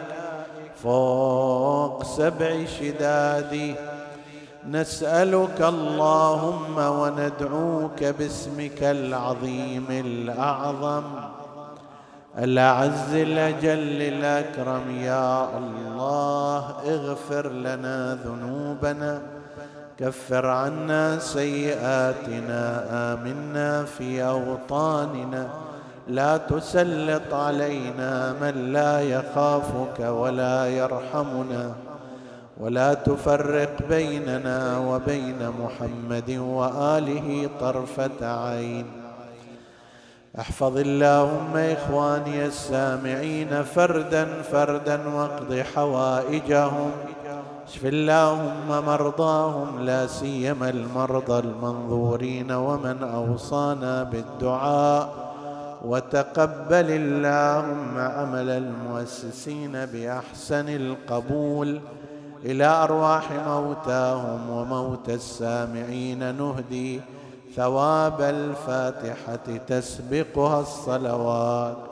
فوق 0.83 2.03
سبع 2.03 2.65
شداد. 2.79 3.75
نسألك 4.69 5.61
اللهم 5.61 6.77
وندعوك 6.77 8.03
باسمك 8.03 8.83
العظيم 8.83 9.85
الأعظم. 9.89 11.03
الأعز 12.37 13.13
الأجل 13.13 14.01
الأكرم 14.01 14.95
يا 15.01 15.57
الله 15.57 16.65
اغفر 16.85 17.49
لنا 17.49 18.17
ذنوبنا 18.25 19.21
كفر 19.99 20.45
عنا 20.45 21.19
سيئاتنا 21.19 22.85
آمنا 23.13 23.83
في 23.85 24.23
أوطاننا. 24.23 25.47
لا 26.07 26.37
تسلط 26.37 27.33
علينا 27.33 28.33
من 28.41 28.73
لا 28.73 29.01
يخافك 29.01 29.99
ولا 29.99 30.67
يرحمنا 30.67 31.71
ولا 32.57 32.93
تفرق 32.93 33.75
بيننا 33.89 34.77
وبين 34.77 35.49
محمد 35.63 36.29
وآله 36.31 37.49
طرفة 37.59 38.21
عين. 38.21 38.98
أحفظ 40.37 40.77
اللهم 40.77 41.57
إخواني 41.57 42.45
السامعين 42.45 43.63
فردا 43.63 44.41
فردا 44.41 45.07
واقض 45.07 45.63
حوائجهم. 45.75 46.91
اشف 47.67 47.85
اللهم 47.85 48.85
مرضاهم 48.85 49.79
لا 49.79 50.07
سيما 50.07 50.69
المرضى 50.69 51.39
المنظورين 51.39 52.51
ومن 52.51 53.03
أوصانا 53.03 54.03
بالدعاء. 54.03 55.29
وتقبل 55.85 56.85
اللهم 56.89 57.97
عمل 57.97 58.49
المؤسسين 58.49 59.85
بأحسن 59.85 60.69
القبول. 60.69 61.81
إلى 62.45 62.65
أرواح 62.65 63.31
موتاهم 63.47 64.49
وموتى 64.49 65.13
السامعين 65.13 66.35
نهدي. 66.35 67.01
ثواب 67.55 68.21
الفاتحة 68.21 69.57
تسبقها 69.67 70.61
الصلوات. 70.61 71.88